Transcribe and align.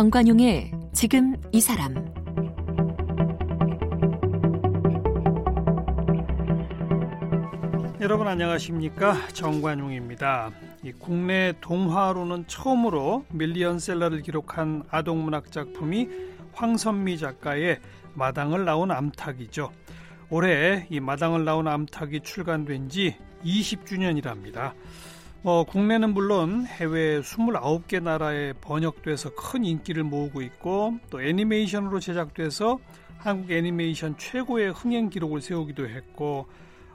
정관용의 0.00 0.72
지금 0.94 1.36
이 1.52 1.60
사람 1.60 1.94
여러분 8.00 8.26
안녕하십니까 8.26 9.28
정관용입니다. 9.34 10.52
국내 10.98 11.52
동화로는 11.60 12.46
처음으로 12.46 13.26
밀리언셀러를 13.28 14.22
기록한 14.22 14.84
아동문학 14.88 15.52
작품이 15.52 16.08
황선미 16.54 17.18
작가의 17.18 17.80
마당을 18.14 18.64
나온 18.64 18.90
암탉이죠. 18.90 19.70
올해 20.30 20.86
이 20.88 20.98
마당을 20.98 21.44
나온 21.44 21.68
암탉이 21.68 22.20
출간된 22.20 22.88
지 22.88 23.16
20주년이랍니다. 23.44 24.72
뭐 25.42 25.64
국내는 25.64 26.12
물론 26.12 26.66
해외 26.66 27.18
29개 27.20 28.02
나라에 28.02 28.52
번역돼서 28.60 29.34
큰 29.34 29.64
인기를 29.64 30.04
모으고 30.04 30.42
있고 30.42 30.98
또 31.08 31.22
애니메이션으로 31.22 31.98
제작돼서 31.98 32.78
한국 33.16 33.50
애니메이션 33.50 34.18
최고의 34.18 34.72
흥행 34.72 35.08
기록을 35.08 35.40
세우기도 35.40 35.88
했고 35.88 36.46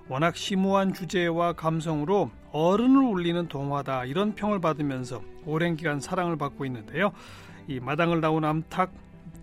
워낙 0.07 0.35
심오한 0.35 0.93
주제와 0.93 1.53
감성으로 1.53 2.29
어른을 2.51 3.01
울리는 3.01 3.47
동화다 3.47 4.05
이런 4.05 4.35
평을 4.35 4.61
받으면서 4.61 5.23
오랜 5.47 5.75
기간 5.75 5.99
사랑을 5.99 6.37
받고 6.37 6.65
있는데요. 6.65 7.13
이 7.67 7.79
마당을 7.79 8.21
나온 8.21 8.45
암탉 8.45 8.93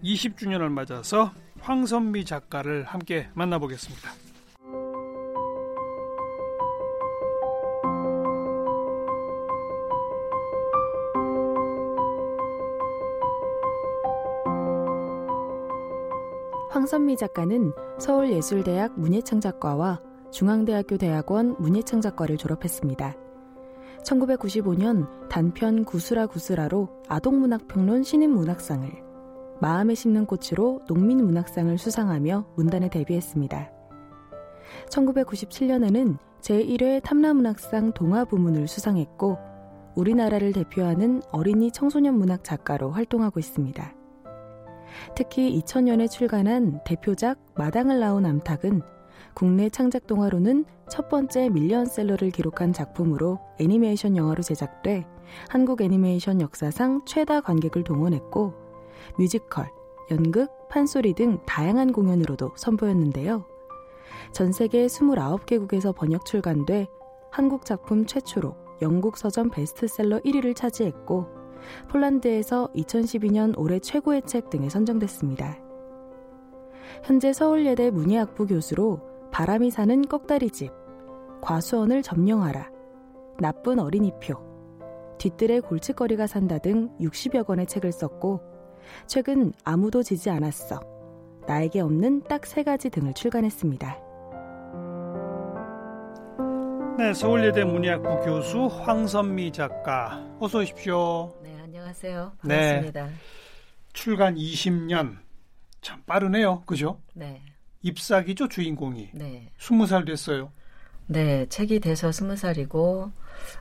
20주년을 0.05 0.69
맞아서 0.69 1.32
황선미 1.60 2.24
작가를 2.24 2.84
함께 2.84 3.29
만나보겠습니다. 3.34 4.22
황선미 16.93 17.16
작가는 17.16 17.73
서울예술대학 17.98 19.01
문예창작과와 19.01 20.02
중앙대학교 20.30 20.99
대학원 20.99 21.57
문예창작과를 21.59 22.37
졸업했습니다. 22.37 23.16
1995년 24.04 25.09
단편 25.30 25.87
구슬아 25.87 26.26
구슬아로 26.26 26.90
아동문학평론 27.09 28.02
신인문학상을, 28.02 28.90
마음에 29.59 29.95
심는 29.95 30.26
꽃으로 30.26 30.82
농민문학상을 30.87 31.79
수상하며 31.79 32.49
문단에 32.57 32.90
데뷔했습니다. 32.90 33.71
1997년에는 34.90 36.18
제1회 36.43 37.02
탐라문학상 37.02 37.93
동화부문을 37.95 38.68
수상했고, 38.68 39.38
우리나라를 39.95 40.52
대표하는 40.52 41.23
어린이 41.30 41.71
청소년 41.71 42.18
문학 42.18 42.45
작가로 42.45 42.90
활동하고 42.90 43.40
있습니다. 43.40 44.02
특히 45.15 45.60
2000년에 45.60 46.10
출간한 46.10 46.80
대표작 46.85 47.38
마당을 47.54 48.01
나온 48.01 48.26
암탉은 48.26 48.82
국내 49.34 49.68
창작 49.68 50.07
동화로는 50.07 50.65
첫 50.90 51.09
번째 51.09 51.49
밀리언셀러를 51.49 52.30
기록한 52.30 52.73
작품으로 52.73 53.38
애니메이션 53.59 54.16
영화로 54.16 54.43
제작돼 54.43 55.07
한국 55.49 55.80
애니메이션 55.80 56.40
역사상 56.40 57.04
최다 57.07 57.40
관객을 57.40 57.84
동원했고 57.84 58.54
뮤지컬, 59.18 59.71
연극, 60.10 60.51
판소리 60.68 61.15
등 61.15 61.38
다양한 61.46 61.93
공연으로도 61.93 62.52
선보였는데요. 62.56 63.45
전 64.32 64.53
세계 64.53 64.87
29개국에서 64.87 65.94
번역 65.94 66.25
출간돼 66.25 66.87
한국 67.31 67.65
작품 67.65 68.06
최초로 68.06 68.54
영국 68.82 69.16
서점 69.16 69.50
베스트셀러 69.50 70.21
1위를 70.21 70.55
차지했고 70.55 71.27
폴란드에서 71.89 72.71
2012년 72.75 73.55
올해 73.59 73.78
최고의 73.78 74.23
책 74.23 74.50
등에 74.50 74.69
선정됐습니다. 74.69 75.59
현재 77.05 77.33
서울예대 77.33 77.91
문예학부 77.91 78.47
교수로 78.47 79.00
바람이 79.31 79.71
사는 79.71 80.03
꺽다리집, 80.03 80.71
과수원을 81.41 82.03
점령하라, 82.03 82.71
나쁜 83.39 83.78
어린이표, 83.78 84.34
뒤뜰에 85.19 85.61
골칫거리가 85.61 86.27
산다 86.27 86.59
등 86.59 86.91
60여 87.00 87.47
권의 87.47 87.67
책을 87.67 87.93
썼고, 87.93 88.41
최근 89.06 89.53
아무도 89.65 90.03
지지 90.03 90.31
않았어, 90.31 90.81
나에게 91.47 91.81
없는 91.81 92.23
딱 92.25 92.44
세 92.44 92.62
가지 92.62 92.91
등을 92.91 93.15
출간했습니다. 93.15 93.99
네, 96.99 97.15
서울예대 97.15 97.65
문예학부 97.65 98.21
교수 98.21 98.67
황선미 98.67 99.53
작가, 99.53 100.23
어서 100.39 100.59
오십시오. 100.59 101.33
네, 101.43 101.52
안녕하세요. 101.93 102.33
반갑습니다. 102.41 103.07
네, 103.07 103.13
출간 103.93 104.35
20년. 104.37 105.19
참 105.83 106.03
빠르네요. 106.07 106.63
그죠? 106.63 106.99
네. 107.13 107.43
ip삭이죠 107.83 108.49
주인공이. 108.49 109.11
네. 109.13 109.51
20살 109.59 110.07
됐어요. 110.07 110.51
네, 111.07 111.45
책이 111.47 111.81
돼서 111.81 112.09
20살이고 112.09 113.13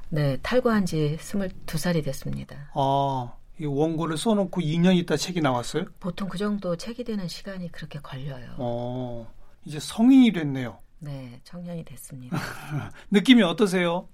네, 0.09 0.37
탈구한 0.41 0.85
지 0.85 1.17
22살이 1.19 2.05
됐습니다. 2.05 2.71
아, 2.73 3.33
이 3.59 3.65
원고를 3.65 4.17
써 4.17 4.33
놓고 4.33 4.61
2년 4.61 4.95
있다 4.95 5.17
책이 5.17 5.41
나왔어요? 5.41 5.85
보통 5.99 6.29
그 6.29 6.37
정도 6.37 6.77
책이 6.77 7.03
되는 7.03 7.27
시간이 7.27 7.69
그렇게 7.73 7.99
걸려요. 7.99 8.55
어, 8.59 9.29
이제 9.65 9.77
성인이 9.79 10.31
됐네요. 10.31 10.77
네, 10.99 11.41
청년이 11.43 11.83
됐습니다. 11.83 12.37
느낌이 13.11 13.43
어떠세요? 13.43 14.07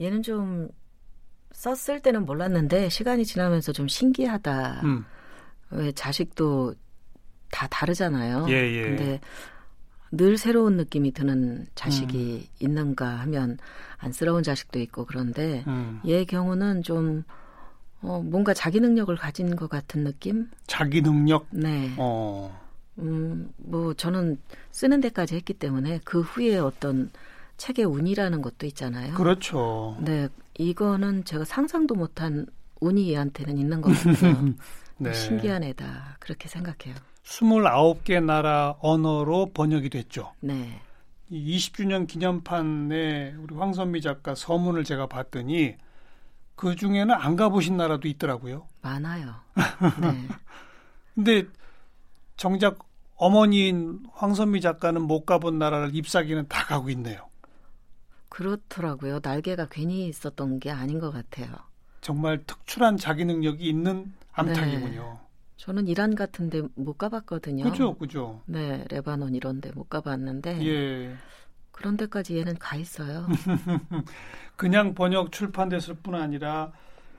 얘는 0.00 0.22
좀 0.22 0.68
썼을 1.60 2.00
때는 2.00 2.24
몰랐는데 2.24 2.88
시간이 2.88 3.26
지나면서 3.26 3.72
좀 3.72 3.86
신기하다. 3.86 4.80
음. 4.84 5.04
왜 5.70 5.92
자식도 5.92 6.74
다 7.50 7.66
다르잖아요. 7.68 8.46
예, 8.48 8.54
예. 8.54 8.82
근데 8.82 9.20
늘 10.10 10.38
새로운 10.38 10.78
느낌이 10.78 11.12
드는 11.12 11.66
자식이 11.74 12.48
음. 12.50 12.64
있는가 12.64 13.06
하면 13.20 13.58
안쓰러운 13.98 14.42
자식도 14.42 14.78
있고 14.80 15.04
그런데 15.04 15.62
음. 15.66 16.00
얘 16.06 16.24
경우는 16.24 16.82
좀 16.82 17.24
어, 18.00 18.22
뭔가 18.24 18.54
자기 18.54 18.80
능력을 18.80 19.14
가진 19.16 19.54
것 19.54 19.68
같은 19.68 20.02
느낌? 20.02 20.48
자기 20.66 21.02
능력? 21.02 21.46
네. 21.50 21.94
어. 21.98 22.58
음, 23.00 23.52
뭐 23.58 23.92
저는 23.92 24.40
쓰는 24.70 25.02
데까지 25.02 25.34
했기 25.34 25.52
때문에 25.52 26.00
그 26.04 26.22
후에 26.22 26.56
어떤 26.56 27.10
책의 27.58 27.84
운이라는 27.84 28.40
것도 28.40 28.64
있잖아요. 28.64 29.14
그렇죠. 29.14 29.98
네, 30.00 30.28
이거는 30.60 31.24
제가 31.24 31.44
상상도 31.44 31.94
못한 31.94 32.46
운이 32.80 33.10
얘한테는 33.12 33.56
있는 33.56 33.80
것 33.80 33.92
같아요. 33.92 34.54
네. 34.98 35.12
신기한 35.14 35.64
애다 35.64 36.16
그렇게 36.20 36.48
생각해요. 36.48 36.94
29개 37.24 38.22
나라 38.22 38.74
언어로 38.80 39.52
번역이 39.54 39.88
됐죠. 39.88 40.32
네. 40.40 40.80
20주년 41.32 42.06
기념판에 42.06 43.34
우리 43.38 43.54
황선미 43.54 44.02
작가 44.02 44.34
서문을 44.34 44.84
제가 44.84 45.06
봤더니 45.06 45.76
그 46.56 46.76
중에는 46.76 47.10
안 47.14 47.36
가보신 47.36 47.78
나라도 47.78 48.08
있더라고요. 48.08 48.66
많아요. 48.82 49.36
네. 50.02 50.28
근데 51.14 51.44
정작 52.36 52.80
어머니인 53.16 54.00
황선미 54.12 54.60
작가는 54.60 55.00
못 55.00 55.24
가본 55.24 55.58
나라를 55.58 55.94
잎사귀는 55.94 56.48
다 56.48 56.64
가고 56.64 56.90
있네요. 56.90 57.29
그렇더라고요. 58.30 59.20
날개가 59.22 59.68
괜히 59.70 60.08
있었던 60.08 60.58
게 60.60 60.70
아닌 60.70 60.98
것 60.98 61.10
같아요. 61.10 61.54
정말 62.00 62.42
특출한 62.46 62.96
자기 62.96 63.26
능력이 63.26 63.68
있는 63.68 64.14
암탉이군요. 64.32 65.18
네. 65.20 65.30
저는 65.58 65.88
이란 65.88 66.14
같은데 66.14 66.62
못 66.74 66.96
가봤거든요. 66.96 67.64
그죠, 67.64 67.94
그죠. 67.94 68.40
네, 68.46 68.86
레바논 68.88 69.34
이런데 69.34 69.70
못 69.72 69.90
가봤는데. 69.90 70.66
예. 70.66 71.14
그런 71.70 71.96
데까지 71.98 72.38
얘는 72.38 72.56
가 72.58 72.76
있어요. 72.76 73.26
그냥 74.56 74.94
번역 74.94 75.32
출판됐을 75.32 75.96
뿐 76.02 76.14
아니라 76.14 76.72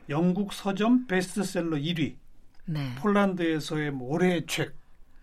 영국 0.09 0.53
서점 0.53 1.05
베스트셀러 1.07 1.77
1위. 1.77 2.15
네. 2.65 2.95
폴란드에서의 2.95 3.91
뭐 3.91 4.13
올해의 4.13 4.45
책, 4.47 4.75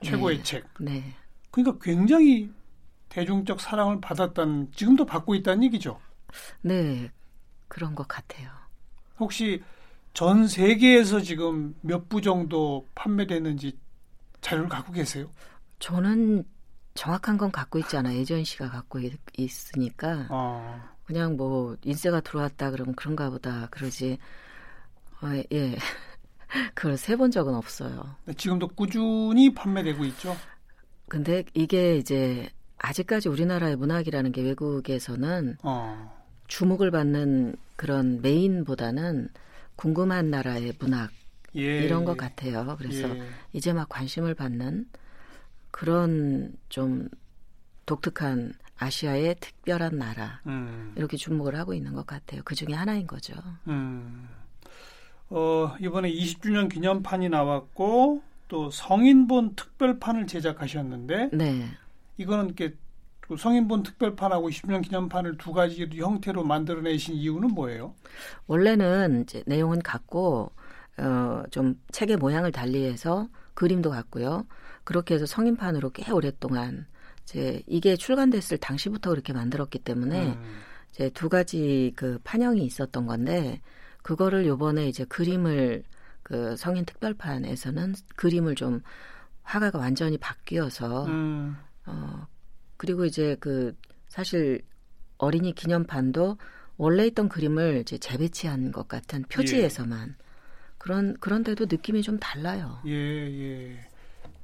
최고의 0.03 0.39
네. 0.39 0.43
책. 0.43 0.65
네. 0.79 1.05
그러니까 1.51 1.79
굉장히 1.83 2.51
대중적 3.09 3.61
사랑을 3.61 4.01
받았다는 4.01 4.73
지금도 4.73 5.07
받고 5.07 5.35
있다는 5.35 5.65
얘기죠. 5.65 5.99
네, 6.63 7.11
그런 7.69 7.95
것 7.95 8.07
같아요. 8.09 8.51
혹시 9.19 9.63
전 10.15 10.47
세계에서 10.49 11.21
지금 11.21 11.75
몇 11.81 12.09
부 12.09 12.21
정도 12.23 12.87
판매되는지 12.95 13.79
자료를 14.41 14.69
갖고 14.69 14.93
계세요? 14.93 15.31
저는 15.79 16.45
정확한 16.95 17.39
건 17.39 17.51
갖고 17.53 17.79
있잖아요. 17.81 18.19
예전 18.19 18.45
씨가 18.45 18.71
갖고 18.71 18.99
있, 19.01 19.13
으니까 19.77 20.27
어. 20.31 20.83
그냥 21.05 21.37
뭐 21.37 21.77
인쇄가 21.85 22.21
들어왔다 22.21 22.71
그러면 22.71 22.95
그런가 22.95 23.31
보다 23.31 23.69
그러지. 23.71 24.19
어, 25.23 25.27
예. 25.53 25.77
그걸 26.75 26.97
세본 26.97 27.31
적은 27.31 27.55
없어요. 27.55 28.17
지금도 28.37 28.69
꾸준히 28.69 29.53
판매되고 29.55 30.05
있죠. 30.07 30.37
근데 31.09 31.45
이게 31.55 31.97
이제 31.97 32.49
아직까지 32.79 33.29
우리나라의 33.29 33.77
문학이라는 33.77 34.33
게 34.33 34.43
외국에서는 34.43 35.57
어. 35.63 36.19
주목을 36.47 36.91
받는 36.91 37.57
그런 37.77 38.23
메인보다는 38.23 39.29
궁금한 39.77 40.31
나라의 40.31 40.75
문학 40.79 41.11
예. 41.57 41.85
이런 41.85 42.05
것 42.05 42.17
같아요. 42.17 42.77
그래서 42.79 43.09
예. 43.09 43.23
이제 43.53 43.73
막 43.73 43.89
관심을 43.89 44.35
받는 44.35 44.89
그런 45.71 46.53
좀 46.69 47.09
독특한 47.87 48.55
아시아의 48.79 49.37
특별한 49.41 49.99
나라 49.99 50.41
음. 50.47 50.93
이렇게 50.97 51.17
주목을 51.17 51.57
하고 51.57 51.75
있는 51.75 51.95
것 51.95 52.07
같아요. 52.07 52.43
그 52.45 52.55
중에 52.55 52.75
하나인 52.75 53.07
거죠. 53.07 53.35
음. 53.67 54.29
어, 55.31 55.75
이번에 55.81 56.11
20주년 56.13 56.71
기념판이 56.73 57.29
나왔고 57.29 58.23
또 58.49 58.71
성인본 58.71 59.57
특별판을 59.57 60.27
제작하셨는데 60.27 61.31
네. 61.33 61.69
이거는 62.19 62.47
이렇게 62.47 62.77
그 63.21 63.37
성인본 63.37 63.83
특별판하고 63.83 64.49
20주년 64.49 64.83
기념판을 64.83 65.39
두 65.39 65.53
가지 65.53 65.89
형태로 65.93 66.45
만들어내신 66.45 67.15
이유는 67.15 67.51
뭐예요? 67.55 67.95
원래는 68.47 69.23
이제 69.23 69.43
내용은 69.47 69.81
같고 69.81 70.53
어, 70.99 71.43
좀 71.51 71.81
책의 71.93 72.17
모양을 72.17 72.53
달리해서 72.53 73.29
그림도 73.55 73.91
같고요. 73.91 74.47
그렇게 74.85 75.15
해서 75.15 75.27
성인판으로 75.27 75.91
꽤 75.91 76.11
오랫동안 76.11 76.87
이제 77.23 77.63
이게 77.67 77.97
출간됐을 77.97 78.59
당시부터 78.59 79.11
그렇게 79.11 79.33
만들었기 79.33 79.81
때문에 79.81 80.33
음. 80.33 80.61
이제 80.91 81.11
두 81.11 81.29
가지 81.29 81.93
그 81.95 82.19
판형이 82.25 82.65
있었던 82.65 83.07
건데 83.07 83.61
그거를 84.03 84.47
요번에 84.47 84.89
이제 84.89 85.05
그림을 85.05 85.85
그 86.23 86.57
성인 86.57 86.87
특별판에서는 86.87 87.95
그림을 88.17 88.55
좀 88.55 88.83
화가가 89.43 89.79
완전히 89.79 90.17
바뀌어서 90.17 91.07
음. 91.07 91.57
어 91.89 92.27
그리고 92.77 93.05
이제 93.05 93.37
그 93.41 93.75
사실 94.09 94.63
어린이 95.19 95.55
기념판도 95.55 96.39
원래 96.77 97.07
있던 97.07 97.29
그림을 97.29 97.79
이제 97.81 97.99
재배치한 97.99 98.73
것 98.73 98.87
같은 98.89 99.23
표지에서만 99.29 100.11
예. 100.11 100.25
그런 100.79 101.17
그런데도 101.19 101.67
느낌이 101.69 102.03
좀 102.03 102.19
달라요. 102.19 102.79
예 102.87 102.93
예. 102.93 103.89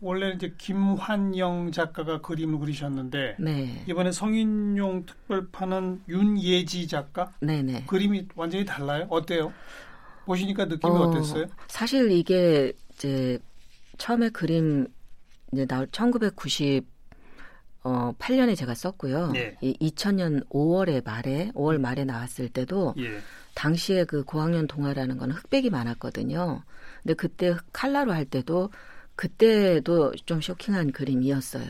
원래 0.00 0.32
이제 0.32 0.54
김환영 0.58 1.72
작가가 1.72 2.20
그림을 2.20 2.58
그리셨는데 2.58 3.36
네. 3.38 3.84
이번에 3.88 4.12
성인용 4.12 5.06
특별판은 5.06 6.02
윤예지 6.08 6.88
작가 6.88 7.32
네네. 7.40 7.84
그림이 7.86 8.28
완전히 8.34 8.64
달라요. 8.64 9.06
어때요? 9.08 9.52
보시니까 10.26 10.66
느낌이 10.66 10.92
어, 10.92 11.10
땠어요 11.12 11.46
사실 11.68 12.10
이게 12.10 12.72
이제 12.92 13.38
처음에 13.98 14.30
그림 14.30 14.86
이제 15.52 15.66
나올 15.66 15.86
1990 15.90 16.93
어, 17.84 18.14
8년에 18.18 18.56
제가 18.56 18.74
썼고요. 18.74 19.32
예. 19.36 19.56
이 19.60 19.76
2000년 19.78 20.48
5월에 20.48 21.04
말에 21.04 21.52
5월 21.54 21.78
말에 21.78 22.04
나왔을 22.04 22.48
때도 22.48 22.94
예. 22.98 23.18
당시에 23.54 24.04
그 24.04 24.24
고학년 24.24 24.66
동화라는 24.66 25.18
건 25.18 25.30
흑백이 25.30 25.70
많았거든요. 25.70 26.62
근데 27.02 27.14
그때 27.14 27.54
칼라로 27.72 28.12
할 28.12 28.24
때도 28.24 28.70
그때도 29.16 30.14
좀 30.24 30.40
쇼킹한 30.40 30.92
그림이었어요. 30.92 31.66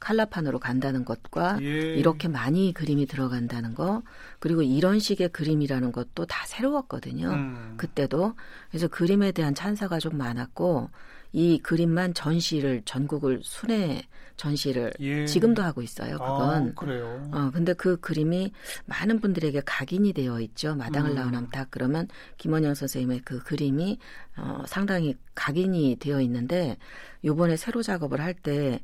칼라판으로 0.00 0.58
간다는 0.58 1.04
것과 1.04 1.58
예. 1.62 1.94
이렇게 1.94 2.28
많이 2.28 2.74
그림이 2.74 3.06
들어간다는 3.06 3.74
거 3.74 4.02
그리고 4.40 4.62
이런 4.62 4.98
식의 4.98 5.30
그림이라는 5.30 5.92
것도 5.92 6.26
다 6.26 6.44
새로웠거든요. 6.46 7.30
음. 7.30 7.74
그때도 7.78 8.34
그래서 8.70 8.88
그림에 8.88 9.32
대한 9.32 9.54
찬사가 9.54 10.00
좀 10.00 10.18
많았고 10.18 10.90
이 11.36 11.58
그림만 11.58 12.14
전시를 12.14 12.82
전국을 12.84 13.40
순회 13.42 14.02
전시를 14.36 14.92
예. 15.00 15.26
지금도 15.26 15.62
하고 15.62 15.82
있어요. 15.82 16.12
그건. 16.12 16.68
아, 16.68 16.72
그래요. 16.76 17.28
어 17.32 17.50
근데 17.52 17.72
그 17.72 17.98
그림이 17.98 18.52
많은 18.86 19.20
분들에게 19.20 19.60
각인이 19.66 20.12
되어 20.12 20.40
있죠. 20.40 20.76
마당을 20.76 21.10
음. 21.10 21.14
나온 21.16 21.34
암탉 21.34 21.68
그러면 21.72 22.06
김원영 22.38 22.74
선생님의 22.74 23.22
그 23.24 23.42
그림이 23.42 23.98
어 24.36 24.62
상당히 24.66 25.16
각인이 25.34 25.96
되어 25.98 26.20
있는데 26.20 26.76
요번에 27.24 27.56
새로 27.56 27.82
작업을 27.82 28.20
할때 28.20 28.80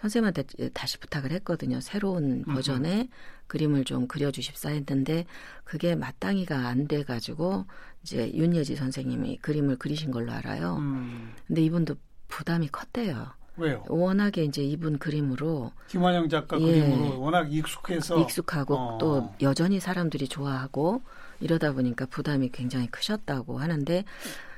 선생님한테 0.00 0.70
다시 0.74 0.98
부탁을 0.98 1.32
했거든요. 1.32 1.80
새로운 1.80 2.44
버전의 2.44 3.02
음. 3.02 3.08
그림을 3.46 3.84
좀 3.84 4.06
그려주십사 4.06 4.70
했는데 4.70 5.26
그게 5.64 5.94
마땅히가 5.94 6.66
안 6.66 6.88
돼가지고 6.88 7.64
이제 8.02 8.30
윤예지 8.32 8.76
선생님이 8.76 9.38
그림을 9.38 9.76
그리신 9.76 10.10
걸로 10.10 10.32
알아요. 10.32 10.76
음. 10.76 11.32
근데 11.46 11.62
이분도 11.62 11.96
부담이 12.28 12.68
컸대요. 12.68 13.32
왜요? 13.56 13.84
워낙에 13.88 14.42
이제 14.44 14.62
이분 14.62 14.98
그림으로 14.98 15.70
김환영 15.86 16.28
작가 16.28 16.60
예, 16.60 16.80
그림으로 16.80 17.20
워낙 17.20 17.52
익숙해서 17.52 18.20
익숙하고 18.20 18.74
어. 18.74 18.98
또 18.98 19.32
여전히 19.42 19.78
사람들이 19.78 20.26
좋아하고 20.26 21.02
이러다 21.40 21.72
보니까 21.72 22.06
부담이 22.06 22.50
굉장히 22.50 22.88
크셨다고 22.88 23.58
하는데 23.58 24.04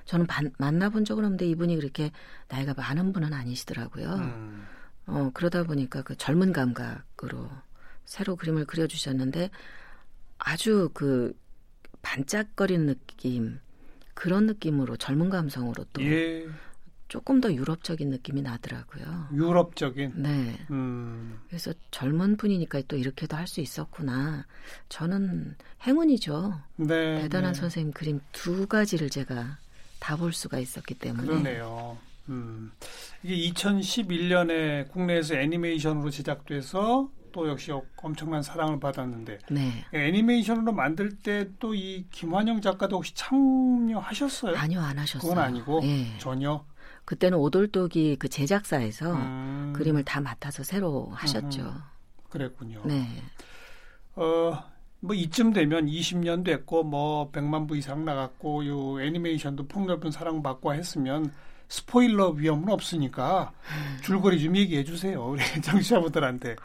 저는 0.06 0.26
반, 0.26 0.50
만나본 0.58 1.04
적은 1.04 1.24
없는데 1.24 1.46
이분이 1.46 1.76
그렇게 1.76 2.10
나이가 2.48 2.72
많은 2.74 3.12
분은 3.12 3.34
아니시더라고요. 3.34 4.14
음. 4.14 4.66
어 5.06 5.30
그러다 5.34 5.62
보니까 5.64 6.02
그 6.02 6.16
젊은 6.16 6.52
감각으로 6.52 7.48
새로 8.04 8.36
그림을 8.36 8.64
그려주셨는데 8.66 9.50
아주 10.38 10.90
그 10.94 11.32
반짝거리는 12.02 12.86
느낌 12.86 13.60
그런 14.14 14.46
느낌으로 14.46 14.96
젊은 14.96 15.28
감성으로 15.28 15.84
또 15.92 16.02
예. 16.02 16.46
조금 17.08 17.40
더 17.40 17.52
유럽적인 17.52 18.10
느낌이 18.10 18.42
나더라고요. 18.42 19.28
유럽적인. 19.32 20.14
네. 20.16 20.58
음. 20.70 21.38
그래서 21.48 21.72
젊은 21.92 22.36
분이니까 22.36 22.82
또 22.88 22.96
이렇게도 22.96 23.36
할 23.36 23.46
수 23.46 23.60
있었구나. 23.60 24.44
저는 24.88 25.54
행운이죠. 25.86 26.60
네. 26.76 27.22
대단한 27.22 27.52
네. 27.52 27.60
선생님 27.60 27.92
그림 27.92 28.20
두 28.32 28.66
가지를 28.66 29.08
제가 29.08 29.58
다 30.00 30.16
볼 30.16 30.32
수가 30.32 30.58
있었기 30.58 30.94
때문에. 30.94 31.26
그러네요. 31.28 31.96
음. 32.28 32.72
이게 33.22 33.36
2011년에 33.52 34.88
국내에서 34.90 35.34
애니메이션으로 35.36 36.10
제작돼서 36.10 37.10
또 37.32 37.48
역시 37.48 37.70
엄청난 37.96 38.42
사랑을 38.42 38.80
받았는데 38.80 39.38
네. 39.50 39.84
애니메이션으로 39.92 40.72
만들 40.72 41.18
때 41.18 41.48
또 41.58 41.74
이 41.74 42.06
김환영 42.10 42.60
작가도 42.62 42.96
혹시 42.96 43.14
참여하셨어요? 43.14 44.56
아니요, 44.56 44.80
안 44.80 44.98
하셨어요. 44.98 45.28
그건 45.30 45.44
아니고 45.44 45.80
네. 45.80 46.16
전혀. 46.18 46.64
그때는 47.04 47.38
오돌독이 47.38 48.16
그 48.18 48.28
제작사에서 48.28 49.12
음. 49.14 49.72
그림을 49.76 50.04
다 50.04 50.20
맡아서 50.20 50.62
새로 50.64 51.08
하셨죠. 51.12 51.62
음. 51.62 51.74
그랬군요. 52.30 52.82
네. 52.84 53.06
어, 54.16 54.64
뭐 55.00 55.14
이쯤 55.14 55.52
되면 55.52 55.86
20년 55.86 56.44
됐고 56.44 56.82
뭐 56.84 57.30
100만 57.30 57.68
부 57.68 57.76
이상 57.76 58.04
나갔고 58.04 58.66
요 58.66 59.00
애니메이션도 59.00 59.68
폭넓은 59.68 60.10
사랑받고 60.10 60.74
했으면 60.74 61.32
스포일러 61.68 62.30
위험은 62.30 62.68
없으니까 62.68 63.52
줄거리 64.02 64.40
좀 64.42 64.56
얘기해 64.56 64.84
주세요. 64.84 65.24
우리 65.24 65.40
청취자분들한테. 65.62 66.56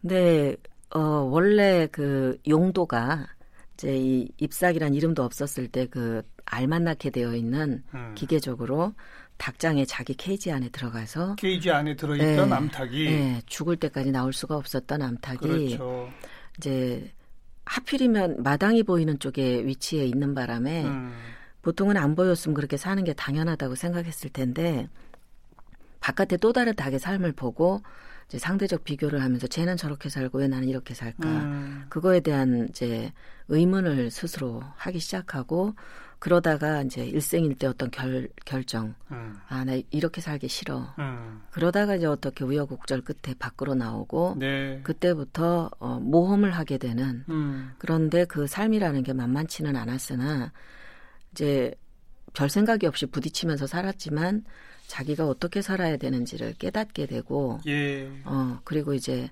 네, 0.00 0.56
어, 0.94 1.00
원래 1.00 1.86
그 1.90 2.38
용도가 2.48 3.26
이제 3.74 3.96
이 3.96 4.28
잎사귀란 4.38 4.94
이름도 4.94 5.22
없었을 5.22 5.68
때 5.68 5.86
그 5.86 6.22
알만나게 6.50 7.10
되어 7.10 7.34
있는 7.34 7.82
음. 7.94 8.14
기계적으로 8.14 8.94
닭장에 9.36 9.84
자기 9.84 10.14
케이지 10.14 10.50
안에 10.50 10.68
들어가서 10.70 11.36
케이지 11.36 11.70
안에 11.70 11.94
들어있던 11.94 12.48
네, 12.48 12.54
암탉이 12.54 13.04
네, 13.04 13.42
죽을 13.46 13.76
때까지 13.76 14.10
나올 14.10 14.32
수가 14.32 14.56
없었던 14.56 15.00
암탉이 15.00 15.38
그렇죠. 15.38 16.10
이제 16.56 17.12
하필이면 17.64 18.42
마당이 18.42 18.82
보이는 18.82 19.18
쪽에 19.18 19.64
위치해 19.64 20.06
있는 20.06 20.34
바람에 20.34 20.84
음. 20.84 21.12
보통은 21.68 21.98
안 21.98 22.14
보였으면 22.14 22.54
그렇게 22.54 22.78
사는 22.78 23.04
게 23.04 23.12
당연하다고 23.12 23.74
생각했을 23.74 24.30
텐데 24.30 24.88
바깥에 26.00 26.38
또 26.38 26.54
다른 26.54 26.74
닭의 26.74 26.98
삶을 26.98 27.32
보고 27.32 27.82
이제 28.26 28.38
상대적 28.38 28.84
비교를 28.84 29.22
하면서 29.22 29.46
쟤는 29.46 29.76
저렇게 29.76 30.08
살고 30.08 30.38
왜 30.38 30.48
나는 30.48 30.66
이렇게 30.66 30.94
살까 30.94 31.28
음. 31.28 31.84
그거에 31.90 32.20
대한 32.20 32.68
이제 32.70 33.12
의문을 33.48 34.10
스스로 34.10 34.62
하기 34.76 34.98
시작하고 34.98 35.74
그러다가 36.18 36.80
이제 36.80 37.04
일생일대 37.04 37.66
어떤 37.66 37.90
결, 37.90 38.28
결정. 38.46 38.94
음. 39.10 39.38
아, 39.48 39.62
나 39.64 39.78
이렇게 39.90 40.22
살기 40.22 40.48
싫어. 40.48 40.94
음. 40.98 41.42
그러다가 41.50 41.96
이제 41.96 42.06
어떻게 42.06 42.44
우여곡절 42.44 43.02
끝에 43.02 43.34
밖으로 43.38 43.74
나오고 43.74 44.36
네. 44.38 44.80
그때부터 44.84 45.70
어, 45.78 46.00
모험을 46.00 46.50
하게 46.50 46.78
되는 46.78 47.24
음. 47.28 47.72
그런데 47.76 48.24
그 48.24 48.46
삶이라는 48.46 49.02
게 49.02 49.12
만만치는 49.12 49.76
않았으나 49.76 50.50
이제 51.32 51.74
별 52.34 52.48
생각이 52.48 52.86
없이 52.86 53.06
부딪히면서 53.06 53.66
살았지만 53.66 54.44
자기가 54.86 55.26
어떻게 55.26 55.62
살아야 55.62 55.96
되는지를 55.96 56.54
깨닫게 56.54 57.06
되고 57.06 57.60
예. 57.66 58.10
어 58.24 58.60
그리고 58.64 58.94
이제 58.94 59.30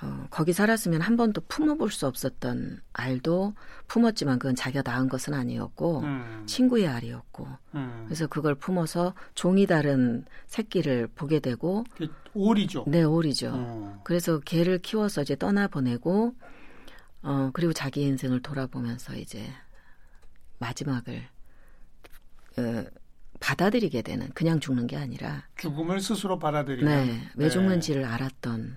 어, 0.00 0.26
거기 0.30 0.52
살았으면 0.52 1.00
한 1.00 1.16
번도 1.16 1.42
품어볼 1.48 1.90
수 1.90 2.06
없었던 2.06 2.80
알도 2.92 3.54
품었지만 3.88 4.38
그건 4.38 4.54
자기가 4.54 4.82
낳은 4.88 5.08
것은 5.08 5.34
아니었고 5.34 6.00
음. 6.00 6.44
친구의 6.46 6.86
알이었고 6.86 7.48
음. 7.74 8.04
그래서 8.06 8.28
그걸 8.28 8.54
품어서 8.54 9.14
종이 9.34 9.66
다른 9.66 10.24
새끼를 10.46 11.08
보게 11.14 11.40
되고 11.40 11.84
오리죠. 12.32 12.84
네, 12.86 13.02
오리죠. 13.02 13.52
음. 13.52 13.98
그래서 14.04 14.38
개를 14.38 14.78
키워서 14.78 15.22
이제 15.22 15.34
떠나 15.34 15.66
보내고 15.66 16.34
어 17.22 17.50
그리고 17.52 17.72
자기 17.72 18.02
인생을 18.02 18.40
돌아보면서 18.40 19.16
이제 19.16 19.44
마지막을 20.58 21.22
어, 22.58 22.84
받아들이게 23.40 24.02
되는 24.02 24.28
그냥 24.34 24.58
죽는 24.58 24.86
게 24.86 24.96
아니라 24.96 25.44
죽음을 25.56 26.00
스스로 26.00 26.38
받아들이는 26.38 27.06
네, 27.06 27.20
왜 27.36 27.46
네. 27.46 27.50
죽는지를 27.50 28.04
알았던 28.04 28.76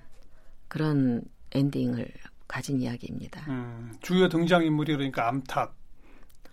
그런 0.67 1.23
엔딩을 1.51 2.07
가진 2.47 2.79
이야기입니다. 2.81 3.45
음, 3.49 3.93
주요 4.01 4.29
등장 4.29 4.63
인물이 4.63 4.93
그러니까 4.93 5.27
암탉, 5.27 5.73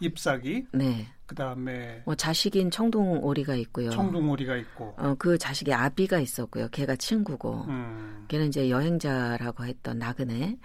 잎사귀, 0.00 0.66
네. 0.72 1.08
그다음에 1.26 2.02
뭐 2.06 2.14
자식인 2.14 2.70
청둥오리가 2.70 3.54
있고요. 3.56 3.90
청둥오리가 3.90 4.56
있고. 4.56 4.94
어, 4.96 5.14
그 5.18 5.36
자식의 5.36 5.74
아비가 5.74 6.20
있었고요. 6.20 6.68
걔가 6.68 6.96
친구고. 6.96 7.66
음. 7.68 8.24
걔는 8.28 8.48
이제 8.48 8.70
여행자라고 8.70 9.66
했던 9.66 9.98
나그네. 9.98 10.58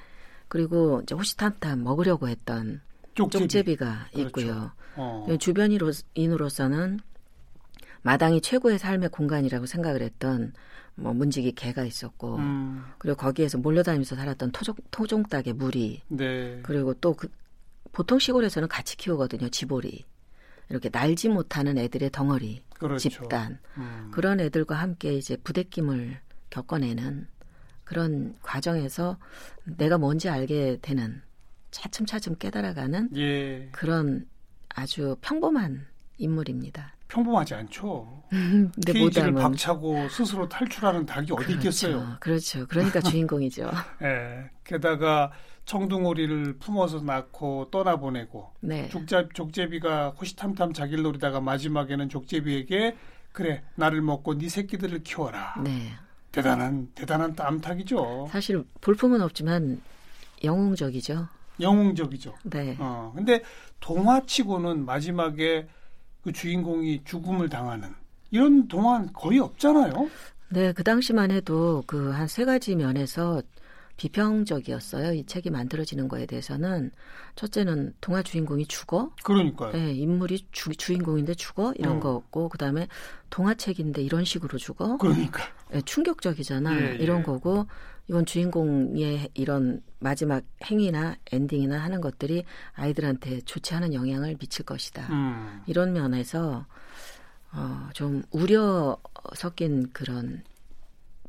그리고 0.48 1.01
이제 1.03 1.15
호시탐탐 1.15 1.84
먹으려고 1.84 2.29
했던 2.29 2.82
쪽제비. 3.15 3.48
쪽제비 3.48 3.75
가 3.77 4.08
그렇죠. 4.13 4.27
있고요. 4.27 4.72
어. 4.96 5.25
주변인으로서는 5.39 7.00
마당이 8.01 8.41
최고의 8.41 8.79
삶의 8.79 9.10
공간이라고 9.10 9.65
생각을 9.65 10.01
했던 10.01 10.53
뭐 10.96 11.13
문지기 11.13 11.53
개가 11.53 11.86
있었고 11.86 12.36
음. 12.36 12.84
그리고 13.00 13.17
거기에서 13.17 13.58
몰려다니면서 13.58 14.15
살았던 14.15 14.51
토종 14.51 14.75
토종닭의 14.91 15.53
무리 15.53 16.01
네. 16.10 16.60
그리고 16.63 16.93
또 16.93 17.13
그 17.13 17.27
보통 17.93 18.20
시골에서는 18.20 18.67
같이 18.67 18.98
키우거든요 18.98 19.50
지보리 19.50 20.03
이렇게 20.70 20.89
날지 20.91 21.29
못하는 21.29 21.77
애들의 21.77 22.10
덩어리 22.12 22.63
그렇죠. 22.77 22.98
집단 23.10 23.60
음. 23.77 24.10
그런 24.12 24.39
애들과 24.39 24.75
함께 24.75 25.13
이제 25.13 25.38
부대낌을 25.38 26.20
겪어내는 26.50 27.27
그런 27.84 28.36
과정에서 28.41 29.17
내가 29.63 29.98
뭔지 29.98 30.29
알게 30.29 30.79
되는 30.82 31.22
차츰차츰 31.73 32.35
깨달아가는 32.37 33.09
예. 33.17 33.67
그런 33.71 34.27
아주 34.69 35.17
평범한 35.21 35.85
인물입니다. 36.17 36.93
평범하지 37.07 37.55
않죠. 37.55 38.23
근데 38.29 38.93
케이지를 38.93 39.33
박차고 39.33 40.07
스스로 40.09 40.47
탈출하는 40.47 41.05
닭이 41.05 41.31
어디 41.31 41.45
그렇죠. 41.45 41.53
있겠어요. 41.53 42.17
그렇죠. 42.19 42.65
그러니까 42.67 43.01
주인공이죠. 43.01 43.69
예. 44.03 44.49
게다가 44.63 45.31
청둥오리를 45.65 46.57
품어서 46.59 47.01
낳고 47.01 47.69
떠나보내고 47.71 48.51
네. 48.61 48.89
족자, 48.89 49.27
족제비가 49.33 50.09
호시탐탐 50.11 50.73
자기를 50.73 51.03
노리다가 51.03 51.39
마지막에는 51.39 52.09
족제비에게 52.09 52.95
그래 53.31 53.63
나를 53.75 54.01
먹고 54.01 54.37
네 54.37 54.49
새끼들을 54.49 55.03
키워라. 55.03 55.55
네. 55.63 55.89
대단한 56.31 56.89
대단한 56.95 57.35
땀탁이죠. 57.35 58.27
사실 58.31 58.63
볼품은 58.81 59.21
없지만 59.21 59.81
영웅적이죠. 60.43 61.27
영웅적이죠. 61.60 62.33
네. 62.43 62.75
어 62.79 63.12
근데 63.15 63.41
동화치고는 63.79 64.86
마지막에 64.86 65.67
그 66.24 66.31
주인공이 66.31 67.03
죽음을 67.05 67.50
당하는 67.50 67.93
이런 68.31 68.67
동화는 68.67 69.13
거의 69.13 69.39
없잖아요. 69.39 70.10
네, 70.50 70.72
그 70.74 70.83
당시만 70.83 71.31
해도 71.31 71.83
그 71.88 72.12
한 72.13 72.27
세 72.27 72.45
가지 72.45 72.75
면에서 72.75 73.41
비평적이었어요. 73.98 75.13
이 75.13 75.25
책이 75.25 75.50
만들어지는 75.50 76.07
거에 76.07 76.25
대해서는 76.25 76.91
첫째는 77.36 77.93
동화 78.01 78.22
주인공이 78.24 78.65
죽어. 78.67 79.12
그러니까요. 79.24 79.72
네, 79.72 79.93
인물이 79.93 80.48
주, 80.51 80.72
주인공인데 80.75 81.36
죽어 81.36 81.74
이런 81.77 81.98
어. 81.98 82.00
거고 82.00 82.50
그다음에 82.50 82.88
동화 83.29 83.53
책인데 83.53 84.01
이런 84.01 84.25
식으로 84.25 84.57
죽어. 84.57 84.98
그러니까. 84.98 85.43
네, 85.72 85.81
충격적이잖아. 85.81 86.81
예, 86.81 86.95
이런 86.95 87.19
예. 87.19 87.24
거고 87.24 87.67
이건 88.10 88.25
주인공의 88.25 89.29
이런 89.33 89.81
마지막 90.00 90.43
행위나 90.65 91.15
엔딩이나 91.31 91.81
하는 91.81 92.01
것들이 92.01 92.43
아이들한테 92.74 93.41
좋지 93.41 93.74
않은 93.75 93.93
영향을 93.93 94.36
미칠 94.38 94.65
것이다. 94.65 95.07
음. 95.12 95.63
이런 95.67 95.93
면에서 95.93 96.65
어, 97.53 97.89
좀 97.93 98.24
우려 98.31 98.98
섞인 99.36 99.89
그런 99.93 100.43